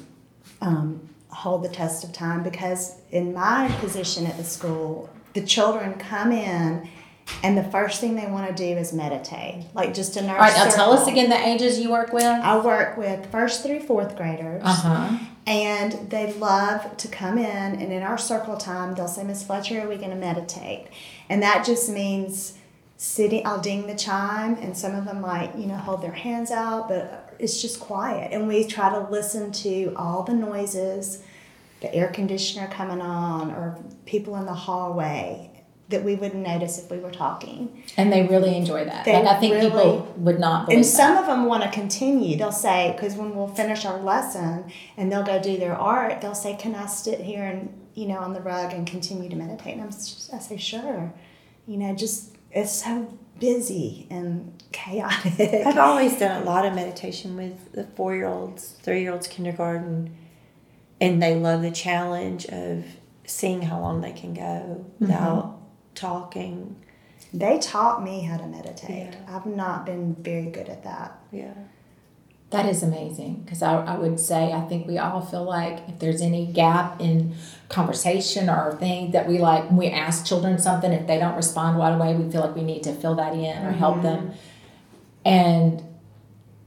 um, 0.61 1.09
hold 1.29 1.63
the 1.63 1.69
test 1.69 2.03
of 2.03 2.11
time 2.13 2.43
because 2.43 2.95
in 3.11 3.33
my 3.33 3.67
position 3.79 4.25
at 4.27 4.37
the 4.37 4.43
school, 4.43 5.09
the 5.33 5.41
children 5.41 5.93
come 5.95 6.31
in 6.31 6.87
and 7.43 7.57
the 7.57 7.63
first 7.63 8.01
thing 8.01 8.15
they 8.15 8.27
want 8.27 8.47
to 8.49 8.53
do 8.55 8.77
is 8.77 8.93
meditate, 8.93 9.65
like 9.73 9.93
just 9.93 10.17
a 10.17 10.21
nurse. 10.21 10.31
all 10.31 10.37
right 10.37 10.55
now 10.55 10.69
tell 10.69 10.91
us 10.91 11.07
again 11.07 11.29
the 11.29 11.47
ages 11.47 11.79
you 11.79 11.91
work 11.91 12.11
with 12.13 12.23
I 12.23 12.59
work 12.59 12.97
with 12.97 13.31
first 13.31 13.63
through 13.63 13.81
fourth 13.81 14.15
graders. 14.15 14.61
uh-huh 14.63 15.17
And 15.47 16.11
they 16.11 16.33
love 16.33 16.95
to 16.97 17.07
come 17.07 17.39
in, 17.39 17.45
and 17.81 17.91
in 17.91 18.03
our 18.03 18.19
circle 18.19 18.55
time, 18.55 18.93
they'll 18.93 19.07
say, 19.07 19.23
Miss 19.23 19.41
Fletcher, 19.41 19.81
are 19.81 19.89
we 19.89 19.95
going 19.95 20.11
to 20.11 20.15
meditate? 20.15 20.89
And 21.27 21.41
that 21.41 21.65
just 21.65 21.89
means 21.89 22.53
sitting, 22.97 23.47
I'll 23.47 23.59
ding 23.59 23.87
the 23.87 23.95
chime, 23.95 24.55
and 24.55 24.77
some 24.77 24.93
of 24.93 25.05
them 25.05 25.21
might, 25.21 25.55
you 25.55 25.65
know, 25.65 25.77
hold 25.77 26.03
their 26.03 26.11
hands 26.11 26.51
out, 26.51 26.87
but 26.87 27.33
it's 27.39 27.61
just 27.61 27.79
quiet. 27.79 28.31
And 28.31 28.47
we 28.47 28.65
try 28.65 28.89
to 28.91 29.09
listen 29.09 29.51
to 29.53 29.93
all 29.95 30.21
the 30.21 30.33
noises, 30.33 31.23
the 31.81 31.91
air 31.95 32.09
conditioner 32.09 32.67
coming 32.67 33.01
on, 33.01 33.49
or 33.51 33.81
people 34.05 34.35
in 34.35 34.45
the 34.45 34.53
hallway. 34.53 35.48
That 35.89 36.03
we 36.03 36.15
wouldn't 36.15 36.45
notice 36.47 36.77
if 36.77 36.89
we 36.91 36.97
were 36.99 37.11
talking. 37.11 37.83
And 37.97 38.13
they 38.13 38.25
really 38.25 38.55
enjoy 38.55 38.85
that. 38.85 39.05
They 39.05 39.13
like 39.13 39.37
I 39.37 39.39
think 39.39 39.55
really- 39.55 39.69
people 39.69 40.13
would 40.17 40.39
not 40.39 40.65
believe 40.67 40.77
And 40.77 40.85
some 40.85 41.15
that. 41.15 41.21
of 41.21 41.27
them 41.27 41.45
want 41.45 41.63
to 41.63 41.69
continue. 41.69 42.37
They'll 42.37 42.51
say, 42.51 42.93
because 42.95 43.15
when 43.15 43.35
we'll 43.35 43.47
finish 43.47 43.85
our 43.85 43.99
lesson 43.99 44.71
and 44.97 45.11
they'll 45.11 45.23
go 45.23 45.41
do 45.41 45.57
their 45.57 45.75
art, 45.75 46.21
they'll 46.21 46.35
say, 46.35 46.55
"Can 46.55 46.75
I 46.75 46.85
sit 46.85 47.19
here 47.19 47.43
and 47.43 47.73
you 47.95 48.07
know 48.07 48.19
on 48.19 48.33
the 48.33 48.41
rug 48.41 48.71
and 48.73 48.85
continue 48.85 49.29
to 49.29 49.35
meditate?" 49.35 49.73
And 49.73 49.81
I'm, 49.81 49.87
s- 49.89 50.29
I 50.31 50.37
say, 50.39 50.57
"Sure." 50.57 51.11
You 51.65 51.77
know, 51.77 51.95
just 51.95 52.35
it's 52.51 52.83
so 52.83 53.17
busy 53.39 54.05
and 54.09 54.61
chaotic. 54.71 55.65
I've 55.65 55.77
always 55.77 56.17
done 56.19 56.41
a 56.41 56.45
lot 56.45 56.65
of 56.65 56.73
meditation 56.75 57.35
with 57.35 57.71
the 57.71 57.85
four 57.95 58.15
year 58.15 58.27
olds, 58.27 58.69
three 58.83 59.01
year 59.01 59.11
olds, 59.11 59.27
kindergarten, 59.27 60.15
and 61.01 61.21
they 61.21 61.35
love 61.35 61.61
the 61.61 61.71
challenge 61.71 62.45
of 62.47 62.85
seeing 63.25 63.63
how 63.63 63.79
long 63.79 64.01
they 64.01 64.11
can 64.11 64.33
go 64.33 64.41
mm-hmm. 64.41 65.05
without 65.05 65.58
talking. 65.99 66.75
They 67.33 67.59
taught 67.59 68.03
me 68.03 68.21
how 68.21 68.37
to 68.37 68.47
meditate. 68.47 69.13
Yeah. 69.13 69.35
I've 69.35 69.45
not 69.45 69.85
been 69.85 70.15
very 70.15 70.49
good 70.49 70.69
at 70.69 70.83
that. 70.83 71.19
Yeah. 71.31 71.53
That 72.49 72.65
is 72.65 72.81
amazing 72.81 73.43
because 73.43 73.61
I, 73.61 73.75
I 73.85 73.97
would 73.97 74.19
say 74.19 74.51
I 74.51 74.61
think 74.61 74.87
we 74.87 74.97
all 74.97 75.21
feel 75.21 75.43
like 75.43 75.87
if 75.87 75.99
there's 75.99 76.21
any 76.21 76.47
gap 76.47 76.99
in 76.99 77.35
conversation 77.67 78.49
or 78.49 78.75
thing 78.77 79.11
that 79.11 79.27
we 79.27 79.37
like, 79.37 79.69
we 79.69 79.87
ask 79.87 80.25
children 80.25 80.57
something, 80.57 80.91
if 80.91 81.05
they 81.05 81.19
don't 81.19 81.35
respond 81.35 81.77
right 81.77 81.93
away, 81.93 82.15
we 82.15 82.31
feel 82.31 82.41
like 82.41 82.55
we 82.55 82.63
need 82.63 82.81
to 82.83 82.93
fill 82.93 83.13
that 83.15 83.35
in 83.35 83.65
or 83.65 83.71
help 83.71 84.01
them. 84.01 84.29
Mm-hmm. 84.29 84.37
And 85.25 85.83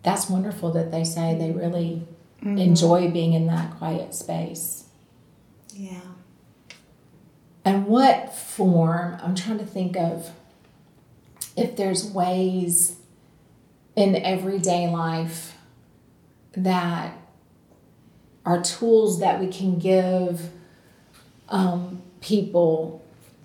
that's 0.04 0.30
wonderful 0.30 0.72
that 0.72 0.92
they 0.92 1.02
say 1.02 1.36
they 1.36 1.50
really 1.50 2.06
mm-hmm. 2.40 2.58
enjoy 2.58 3.10
being 3.10 3.32
in 3.32 3.48
that 3.48 3.76
quiet 3.78 4.14
space. 4.14 4.84
Yeah. 5.74 6.12
And 7.64 7.87
what 7.87 8.35
form, 8.35 9.18
I'm 9.22 9.35
trying 9.35 9.59
to 9.59 9.66
think 9.66 9.96
of 9.96 10.31
if 11.57 11.77
there's 11.77 12.05
ways 12.05 12.96
in 13.94 14.16
everyday 14.16 14.88
life 14.88 15.57
that 16.55 17.16
are 18.44 18.62
tools 18.62 19.20
that 19.20 19.38
we 19.40 19.46
can 19.46 19.79
give 19.79 20.51
um, 21.48 22.03
people 22.20 23.05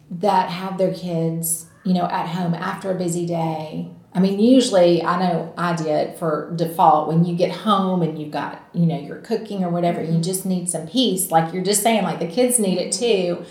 that 0.10 0.50
have 0.50 0.78
their 0.78 0.94
kids, 0.94 1.68
you 1.84 1.94
know, 1.94 2.06
at 2.06 2.28
home 2.28 2.54
after 2.56 2.92
a 2.92 2.96
busy 2.96 3.26
day. 3.26 3.90
I 4.14 4.20
mean, 4.20 4.40
usually 4.40 5.04
I 5.04 5.20
know 5.20 5.54
I 5.58 5.76
did 5.76 6.18
for 6.18 6.52
default 6.56 7.08
when 7.08 7.24
you 7.24 7.36
get 7.36 7.52
home 7.52 8.02
and 8.02 8.20
you've 8.20 8.32
got, 8.32 8.68
you 8.74 8.88
know, 8.88 9.00
you're 9.00 9.18
cooking 9.18 9.64
or 9.64 9.70
whatever, 9.70 10.02
you 10.02 10.20
just 10.20 10.46
need 10.46 10.70
some 10.70 10.88
peace. 10.88 11.30
Like 11.30 11.54
you're 11.54 11.64
just 11.64 11.84
saying, 11.84 12.04
like 12.04 12.20
the 12.20 12.28
kids 12.28 12.58
need 12.58 12.80
it 12.80 12.92
too 12.92 13.46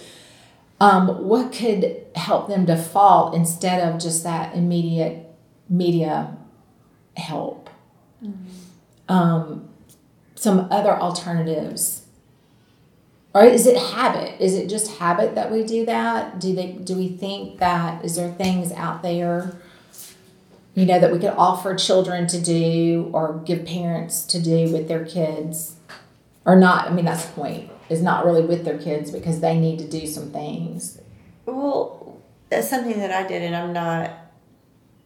um, 0.80 1.24
what 1.24 1.52
could 1.52 2.04
help 2.14 2.48
them 2.48 2.64
default 2.64 3.34
instead 3.34 3.86
of 3.86 4.00
just 4.00 4.22
that 4.24 4.54
immediate 4.54 5.26
media 5.68 6.36
help? 7.16 7.70
Um, 9.08 9.68
some 10.34 10.68
other 10.70 10.92
alternatives. 10.92 12.06
Or 13.34 13.44
is 13.44 13.66
it 13.66 13.76
habit? 13.76 14.40
Is 14.40 14.54
it 14.54 14.68
just 14.68 14.96
habit 14.96 15.34
that 15.34 15.52
we 15.52 15.62
do 15.64 15.84
that? 15.86 16.40
Do 16.40 16.54
they 16.54 16.72
do 16.72 16.94
we 16.94 17.08
think 17.08 17.58
that 17.58 18.04
is 18.04 18.16
there 18.16 18.32
things 18.32 18.72
out 18.72 19.02
there 19.02 19.56
you 20.76 20.84
know 20.84 21.00
that 21.00 21.10
we 21.10 21.18
could 21.18 21.34
offer 21.36 21.74
children 21.74 22.26
to 22.28 22.40
do 22.40 23.10
or 23.12 23.40
give 23.46 23.64
parents 23.64 24.24
to 24.26 24.40
do 24.40 24.70
with 24.70 24.88
their 24.88 25.04
kids? 25.04 25.76
Or 26.44 26.54
not, 26.54 26.86
I 26.86 26.92
mean 26.92 27.06
that's 27.06 27.24
the 27.24 27.32
point, 27.32 27.70
is 27.88 28.02
not 28.02 28.24
really 28.24 28.42
with 28.44 28.64
their 28.64 28.78
kids 28.78 29.10
because 29.10 29.40
they 29.40 29.58
need 29.58 29.78
to 29.78 29.88
do 29.88 30.06
some 30.06 30.30
things. 30.30 31.00
Well, 31.44 32.18
that's 32.50 32.68
something 32.68 32.98
that 32.98 33.10
I 33.10 33.26
did, 33.26 33.42
and 33.42 33.54
I'm 33.56 33.72
not. 33.72 34.10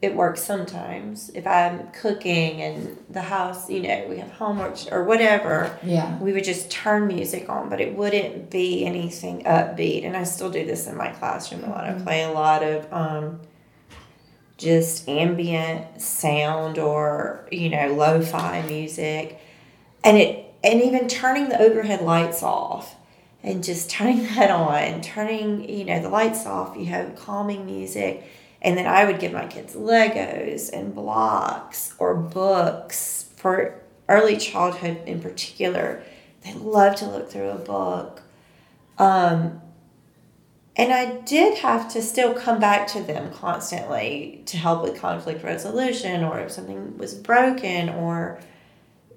It 0.02 0.16
works 0.16 0.42
sometimes. 0.42 1.30
If 1.34 1.46
I'm 1.46 1.88
cooking 1.92 2.62
and 2.62 2.96
the 3.10 3.20
house, 3.20 3.68
you 3.68 3.82
know, 3.82 4.06
we 4.08 4.16
have 4.16 4.30
homework 4.30 4.78
or 4.90 5.04
whatever, 5.04 5.78
Yeah. 5.82 6.18
we 6.20 6.32
would 6.32 6.44
just 6.44 6.70
turn 6.70 7.06
music 7.06 7.50
on, 7.50 7.68
but 7.68 7.82
it 7.82 7.94
wouldn't 7.94 8.48
be 8.48 8.86
anything 8.86 9.42
upbeat. 9.44 10.06
And 10.06 10.16
I 10.16 10.24
still 10.24 10.48
do 10.50 10.64
this 10.64 10.86
in 10.86 10.96
my 10.96 11.08
classroom 11.10 11.64
a 11.64 11.68
lot. 11.68 11.84
I 11.84 11.92
play 11.92 12.22
a 12.22 12.30
lot 12.32 12.62
of 12.62 12.90
um, 12.90 13.40
just 14.56 15.06
ambient 15.06 16.00
sound 16.00 16.78
or 16.78 17.46
you 17.50 17.68
know 17.68 17.88
lo-fi 17.94 18.62
music, 18.62 19.38
and 20.04 20.16
it 20.16 20.49
and 20.62 20.82
even 20.82 21.08
turning 21.08 21.48
the 21.48 21.60
overhead 21.60 22.02
lights 22.02 22.42
off 22.42 22.96
and 23.42 23.64
just 23.64 23.90
turning 23.90 24.22
that 24.34 24.50
on, 24.50 25.00
turning 25.00 25.68
you 25.68 25.84
know 25.84 26.00
the 26.00 26.08
lights 26.08 26.46
off. 26.46 26.76
You 26.76 26.86
have 26.86 27.16
calming 27.16 27.66
music. 27.66 28.24
And 28.62 28.76
then 28.76 28.86
I 28.86 29.06
would 29.06 29.20
give 29.20 29.32
my 29.32 29.46
kids 29.46 29.74
Legos 29.74 30.70
and 30.70 30.94
blocks 30.94 31.94
or 31.98 32.14
books 32.14 33.30
for 33.36 33.80
early 34.06 34.36
childhood 34.36 35.00
in 35.06 35.22
particular. 35.22 36.02
They 36.42 36.52
love 36.52 36.96
to 36.96 37.06
look 37.06 37.30
through 37.30 37.48
a 37.48 37.58
book. 37.58 38.20
Um, 38.98 39.62
and 40.76 40.92
I 40.92 41.20
did 41.22 41.58
have 41.58 41.90
to 41.92 42.02
still 42.02 42.34
come 42.34 42.60
back 42.60 42.86
to 42.88 43.02
them 43.02 43.32
constantly 43.32 44.42
to 44.46 44.56
help 44.56 44.82
with 44.82 45.00
conflict 45.00 45.42
resolution 45.42 46.22
or 46.22 46.40
if 46.40 46.52
something 46.52 46.96
was 46.98 47.14
broken 47.14 47.88
or 47.88 48.40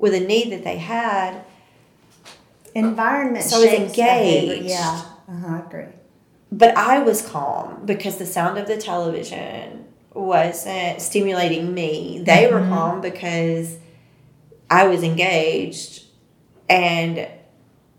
with 0.04 0.14
a 0.14 0.20
need 0.20 0.52
that 0.52 0.66
they 0.66 0.76
had. 0.76 1.46
Environment 2.76 3.46
So 3.46 3.56
I 3.56 3.60
was 3.60 3.70
shapes 3.70 3.96
behavior. 3.96 4.54
engaged. 4.56 4.70
Yeah. 4.70 5.02
Uh-huh, 5.30 5.48
I 5.48 5.60
agree. 5.60 5.94
But 6.52 6.76
I 6.76 7.00
was 7.00 7.22
calm 7.22 7.86
because 7.86 8.18
the 8.18 8.26
sound 8.26 8.58
of 8.58 8.68
the 8.68 8.76
television 8.76 9.86
wasn't 10.14 11.02
stimulating 11.02 11.74
me. 11.74 12.22
They 12.22 12.52
were 12.52 12.60
mm-hmm. 12.60 12.74
calm 12.74 13.00
because 13.00 13.78
I 14.70 14.88
was 14.88 15.04
engaged, 15.04 16.04
and 16.68 17.26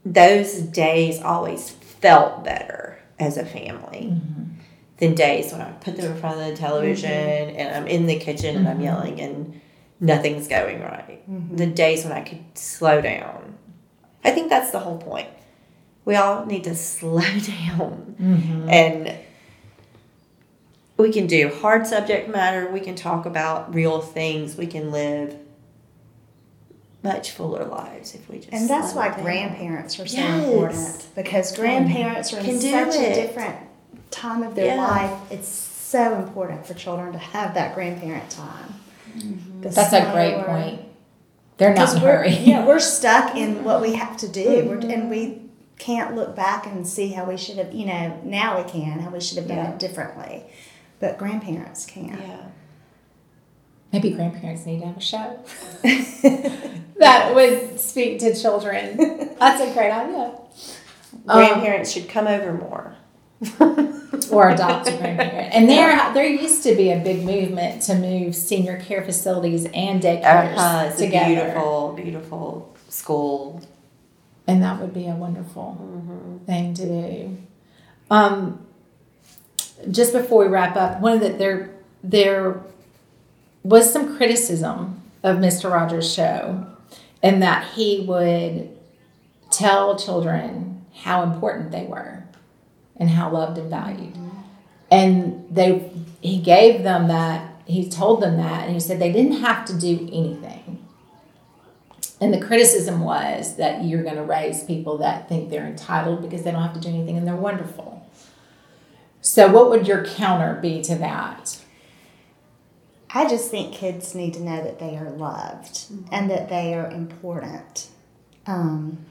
those 0.05 0.59
days 0.59 1.23
always 1.23 1.71
felt 1.71 2.45
better 2.45 3.01
as 3.19 3.39
a 3.39 3.47
family 3.47 4.11
mm-hmm. 4.13 4.43
than 4.99 5.15
days 5.15 5.53
when 5.53 5.63
I 5.63 5.73
put 5.73 5.97
them 5.97 6.13
in 6.13 6.19
front 6.19 6.39
of 6.39 6.49
the 6.49 6.57
television 6.57 7.11
mm-hmm. 7.11 7.59
and 7.59 7.75
I'm 7.75 7.87
in 7.87 8.05
the 8.05 8.19
kitchen 8.19 8.57
and 8.57 8.69
I'm 8.69 8.83
yelling 8.83 9.23
and 9.23 9.63
nothing's 10.05 10.49
going 10.49 10.81
right. 10.83 11.29
Mm-hmm. 11.31 11.57
The 11.57 11.67
days 11.67 12.05
when 12.05 12.13
I 12.13 12.23
could 12.23 12.45
slow 12.55 13.01
down. 13.01 13.57
I 14.23 14.31
think 14.31 14.51
that's 14.51 14.71
the 14.71 14.79
whole 14.79 14.99
point. 14.99 15.29
We 16.05 16.17
all 16.17 16.45
need 16.47 16.65
to 16.65 16.75
slow 16.95 17.21
down 17.21 18.17
mm-hmm. 18.21 18.69
and 18.69 19.17
we 20.97 21.13
can 21.13 21.27
do 21.27 21.49
hard 21.49 21.87
subject 21.87 22.29
matter 22.29 22.71
we 22.71 22.79
can 22.81 22.95
talk 22.95 23.27
about 23.27 23.75
real 23.75 24.01
things 24.01 24.57
we 24.57 24.67
can 24.67 24.93
live 24.93 25.37
much 27.03 27.33
fuller 27.33 27.65
lives 27.65 28.15
if 28.15 28.29
we 28.31 28.39
just 28.39 28.53
And 28.53 28.69
that's 28.69 28.95
why 28.95 29.09
down. 29.09 29.23
grandparents 29.23 29.99
are 29.99 30.07
so 30.07 30.17
Yes. 30.17 30.45
important 30.45 31.07
because 31.15 31.55
grandparents 31.57 32.33
are 32.33 32.39
in 32.39 32.61
such 32.61 32.97
a 32.97 33.15
different 33.15 33.57
time 34.11 34.43
of 34.43 34.55
their 34.55 34.77
Yeah. 34.77 34.87
life. 34.87 35.21
It's 35.31 35.49
so 35.49 36.15
important 36.15 36.67
for 36.67 36.73
children 36.75 37.13
to 37.13 37.19
have 37.19 37.55
that 37.55 37.75
grandparent 37.75 38.31
time. 38.31 38.75
The 39.61 39.69
That's 39.69 39.93
a 39.93 40.11
great 40.13 40.33
slower- 40.35 40.45
point. 40.45 40.81
They're 41.57 41.73
not 41.75 41.93
in 41.97 42.03
a 42.03 42.05
we're, 42.05 42.17
hurry. 42.17 42.31
yeah, 42.39 42.67
we're 42.67 42.81
stuck 42.81 43.37
in 43.37 43.63
what 43.63 43.81
we 43.81 43.95
have 43.95 44.17
to 44.19 44.29
do, 44.29 44.65
we're, 44.67 44.77
Mm-hmm. 44.79 44.91
and 44.91 45.11
we 45.11 45.43
can't 45.79 46.15
look 46.17 46.35
back 46.35 46.67
and 46.67 46.87
see 46.87 47.09
how 47.09 47.25
we 47.25 47.37
should 47.37 47.59
have. 47.59 47.73
You 47.73 47.87
know, 47.87 48.21
now 48.25 48.61
we 48.61 48.69
can 48.69 48.99
how 49.01 49.11
we 49.11 49.21
should 49.21 49.39
have 49.39 49.47
done 49.47 49.59
Yeah. 49.59 49.71
it 49.73 49.79
differently, 49.79 50.43
but 51.01 51.17
grandparents 51.19 51.87
can't. 51.87 52.21
yeah 52.21 52.47
Maybe 53.93 54.11
grandparents 54.11 54.67
need 54.67 54.81
to 54.81 54.87
have 54.87 54.97
a 54.97 55.01
show 55.01 55.39
that 56.99 57.33
would 57.35 57.79
speak 57.79 58.19
to 58.21 58.35
children. 58.35 58.97
That's 59.39 59.61
a 59.63 59.73
great 59.73 59.93
idea. 59.93 60.33
Um, 61.29 61.39
grandparents 61.39 61.93
should 61.93 62.09
come 62.09 62.27
over 62.27 62.53
more 62.53 62.94
or 64.31 64.51
adopt 64.51 64.89
a 64.89 64.97
grandparent. 64.97 65.55
And 65.55 65.69
there, 65.69 66.13
there 66.15 66.27
used 66.27 66.63
to 66.65 66.75
be 66.75 66.91
a 66.91 66.99
big 66.99 67.25
movement 67.25 67.83
to 67.83 67.95
move 67.95 68.35
senior 68.35 68.81
care 68.81 69.03
facilities 69.05 69.67
and 69.75 70.03
daycares 70.03 70.55
uh, 70.57 70.89
it's 70.91 71.01
a 71.01 71.05
together, 71.07 71.35
beautiful 71.35 71.93
beautiful 71.97 72.77
school 72.89 73.63
and 74.47 74.63
that 74.63 74.81
would 74.81 74.93
be 74.95 75.09
a 75.09 75.15
wonderful 75.15 75.79
Mm-hmm. 75.81 76.45
thing 76.45 76.75
to 76.75 76.87
do. 76.87 77.37
Um, 78.11 78.65
just 79.91 80.13
before 80.13 80.45
we 80.45 80.51
wrap 80.51 80.77
up, 80.77 81.01
one 81.01 81.15
of 81.15 81.21
the 81.21 81.31
there 81.31 81.71
there 82.03 82.61
was 83.63 83.91
some 83.93 84.17
criticism 84.17 85.01
of 85.23 85.39
Mr. 85.39 85.73
Rogers' 85.73 86.13
show, 86.13 86.67
and 87.23 87.43
that 87.43 87.65
he 87.75 88.05
would 88.07 88.69
tell 89.51 89.97
children 89.97 90.85
how 90.95 91.23
important 91.23 91.71
they 91.73 91.85
were 91.87 92.23
and 92.97 93.11
how 93.11 93.31
loved 93.31 93.59
and 93.59 93.71
valued. 93.71 94.17
And 94.91 95.47
they 95.51 95.91
he 96.21 96.41
gave 96.41 96.83
them 96.83 97.09
that 97.09 97.55
he 97.67 97.89
told 97.89 98.23
them 98.23 98.37
that 98.37 98.65
and 98.65 98.73
he 98.73 98.81
said 98.81 98.99
they 98.99 99.13
didn't 99.13 99.41
have 99.41 99.65
to 99.67 99.79
do 99.79 100.09
anything. 100.13 100.85
And 102.21 102.33
the 102.33 102.41
criticism 102.41 103.01
was 103.01 103.57
that 103.57 103.85
you're 103.85 104.03
going 104.03 104.17
to 104.17 104.23
raise 104.23 104.65
people 104.65 104.99
that 104.99 105.29
think 105.29 105.51
they're 105.51 105.67
entitled 105.67 106.23
because 106.23 106.43
they 106.43 106.53
don't 106.53 106.63
have 106.63 106.75
to 106.75 106.81
do 106.81 106.89
anything 106.89 107.17
and 107.17 107.27
they're 107.27 107.35
wonderful. 107.37 108.09
So, 109.21 109.51
what 109.51 109.71
would 109.71 109.89
your 109.89 110.05
counter 110.05 110.59
be 110.61 110.83
to 110.83 110.95
that? 110.97 111.59
I 113.11 113.29
just 113.29 113.51
think 113.51 113.75
kids 113.75 114.15
need 114.15 114.35
to 114.35 114.43
know 114.43 114.63
that 114.63 114.79
they 114.79 114.97
are 114.97 115.11
loved 115.11 115.87
and 116.11 116.31
that 116.31 116.49
they 116.49 116.75
are 116.75 116.91
important. 116.91 117.89
Um, 118.47 119.07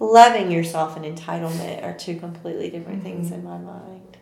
Loving 0.00 0.50
yourself 0.50 0.96
and 0.96 1.04
entitlement 1.04 1.84
are 1.84 1.92
two 1.92 2.18
completely 2.18 2.70
different 2.70 3.02
things 3.02 3.26
mm-hmm. 3.26 3.34
in 3.34 3.44
my 3.44 3.58
mind. 3.58 4.16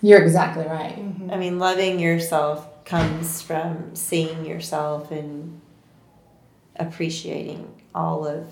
You're 0.00 0.22
exactly 0.22 0.64
right. 0.64 0.96
Mm-hmm. 0.96 1.30
I 1.30 1.36
mean, 1.36 1.58
loving 1.58 1.98
yourself 1.98 2.84
comes 2.84 3.42
from 3.42 3.96
seeing 3.96 4.44
yourself 4.44 5.10
and 5.10 5.60
appreciating 6.76 7.74
all 7.94 8.26
of 8.26 8.46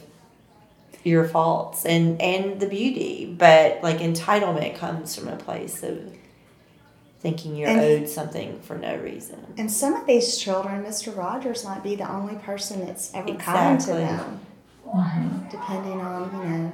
your 1.05 1.29
faults 1.29 1.85
and 1.85 2.21
and 2.23 2.59
the 2.61 2.67
beauty 2.67 3.27
but 3.39 3.83
like 3.83 3.99
entitlement 3.99 4.75
comes 4.75 5.15
from 5.15 5.29
a 5.29 5.37
place 5.37 5.83
of 5.83 5.99
thinking 7.21 7.55
you're 7.55 7.69
And- 7.69 7.81
owed 7.81 8.09
something 8.09 8.59
for 8.61 8.79
no 8.79 8.97
reason 8.97 9.45
and 9.57 9.71
some 9.71 9.95
of 9.95 10.07
these 10.07 10.37
children, 10.37 10.83
Mr. 10.83 11.17
Rogers 11.17 11.65
might 11.65 11.83
be 11.83 11.95
the 11.95 12.11
only 12.11 12.35
person 12.37 12.85
that's 12.85 13.13
ever 13.15 13.35
kind 13.35 13.81
to 13.81 14.01
Exactly. 14.01 14.39
Them, 15.03 15.47
depending 15.51 16.01
on, 16.01 16.33
you 16.33 16.51
know, 16.51 16.73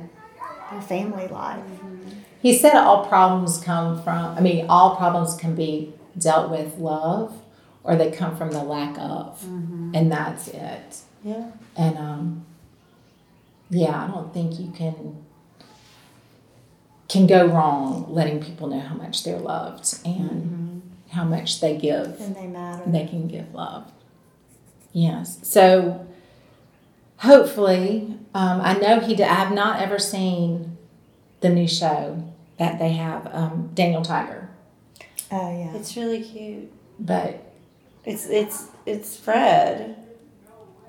their 0.70 0.82
family 0.82 1.28
life. 1.28 1.58
Mm-hmm. 1.58 2.10
He 2.42 2.56
said 2.56 2.74
all 2.74 3.06
problems 3.06 3.58
come 3.62 4.02
from, 4.02 4.36
I 4.36 4.40
mean, 4.40 4.66
all 4.68 4.96
problems 4.96 5.36
can 5.36 5.54
be 5.54 5.92
dealt 6.16 6.50
with 6.50 6.78
love 6.78 7.36
or 7.84 7.96
they 7.96 8.10
come 8.10 8.36
from 8.36 8.50
the 8.50 8.62
lack 8.62 8.98
of. 8.98 9.40
Mm-hmm. 9.42 9.92
And 9.94 10.12
that's 10.12 10.48
it. 10.48 10.98
yeah 11.22 11.50
And 11.76 11.98
um, 11.98 12.46
yeah, 13.70 14.04
I 14.04 14.08
don't 14.08 14.32
think 14.32 14.58
you 14.58 14.70
can 14.70 15.24
can 17.08 17.26
go 17.26 17.44
wrong 17.46 18.06
letting 18.08 18.40
people 18.40 18.68
know 18.68 18.78
how 18.78 18.94
much 18.94 19.24
they're 19.24 19.38
loved 19.38 19.98
and 20.04 20.80
how 21.10 21.24
much 21.24 21.60
they 21.60 21.76
give. 21.76 22.20
And 22.20 22.36
they 22.36 22.46
matter. 22.46 22.88
They 22.88 23.04
can 23.04 23.26
give 23.26 23.52
love. 23.52 23.90
Yes. 24.92 25.40
So 25.42 26.06
hopefully, 27.20 28.16
um, 28.34 28.60
I 28.60 28.74
know 28.74 29.00
he. 29.00 29.14
Did, 29.14 29.26
I 29.26 29.34
have 29.34 29.52
not 29.52 29.80
ever 29.80 29.98
seen 29.98 30.76
the 31.40 31.48
new 31.48 31.66
show 31.66 32.22
that 32.58 32.78
they 32.78 32.90
have, 32.90 33.26
um, 33.34 33.70
Daniel 33.72 34.02
Tiger, 34.02 34.50
oh, 35.32 35.58
yeah. 35.58 35.74
it's 35.74 35.96
really 35.96 36.22
cute 36.22 36.70
but 36.98 37.52
it's 38.04 38.26
it's 38.26 38.66
it's 38.84 39.16
fred 39.16 39.96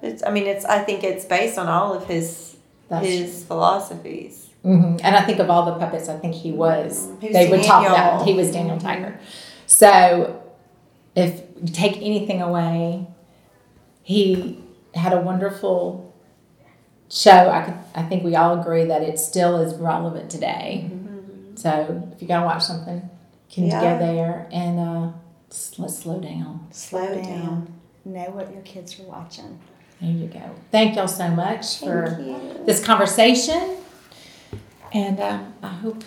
it's 0.02 0.22
i 0.26 0.30
mean 0.30 0.46
it's 0.46 0.66
i 0.66 0.80
think 0.80 1.04
it's 1.04 1.24
based 1.24 1.58
on 1.58 1.68
all 1.68 1.94
of 1.94 2.06
his 2.06 2.58
that's 2.90 3.06
his 3.06 3.46
philosophies 3.46 4.50
hmm 4.64 4.98
And 5.02 5.16
I 5.16 5.22
think 5.26 5.40
of 5.40 5.50
all 5.50 5.66
the 5.66 5.74
puppets, 5.74 6.08
I 6.08 6.18
think 6.20 6.36
he 6.36 6.52
was. 6.52 7.10
He 7.20 7.30
was 7.30 7.34
they 7.34 7.50
would 7.50 7.64
talk 7.64 7.82
Daniel. 7.84 7.94
about 7.94 8.28
he 8.28 8.36
was 8.36 8.52
Daniel 8.52 8.78
Tiger. 8.78 9.20
So, 9.66 10.40
if 11.16 11.42
you 11.60 11.74
take 11.74 11.98
anything 11.98 12.44
away, 12.44 13.08
he 14.04 14.64
had 14.94 15.14
a 15.14 15.20
wonderful 15.20 16.11
show. 17.12 17.50
I 17.50 17.62
could, 17.64 17.78
I 17.94 18.04
think 18.04 18.24
we 18.24 18.36
all 18.36 18.60
agree 18.60 18.86
that 18.86 19.02
it 19.04 19.20
still 19.20 19.58
is 19.60 19.76
relevant 19.76 20.32
today. 20.32 20.90
So, 21.56 22.04
if 22.14 22.22
you're 22.22 22.28
gonna 22.28 22.46
watch 22.46 22.64
something, 22.64 23.08
can 23.52 23.66
you 23.66 23.72
go 23.72 23.82
there 24.00 24.48
and 24.52 24.80
uh, 24.80 25.12
let's 25.78 26.00
slow 26.00 26.20
down. 26.20 26.68
slow 26.72 27.14
down, 27.14 27.24
down. 27.24 27.74
Know 28.06 28.30
what 28.32 28.52
your 28.52 28.62
kids 28.64 29.00
are 29.00 29.04
watching. 29.04 29.60
There 30.00 30.10
you 30.10 30.28
go. 30.28 30.56
Thank 30.72 30.96
y'all 30.96 31.08
so 31.08 31.28
much 31.30 31.80
for 31.80 32.20
you. 32.20 32.64
this 32.66 32.84
conversation, 32.84 33.78
and 34.94 35.20
uh, 35.20 35.44
I 35.62 35.68
hope 35.68 36.04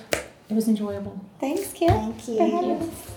it 0.49 0.55
was 0.55 0.67
enjoyable. 0.67 1.21
thanks 1.39 1.73
kim 1.73 1.89
Thank 1.89 2.29
you. 2.29 2.37
for 2.39 2.45
having 2.47 2.89
us. 2.89 3.14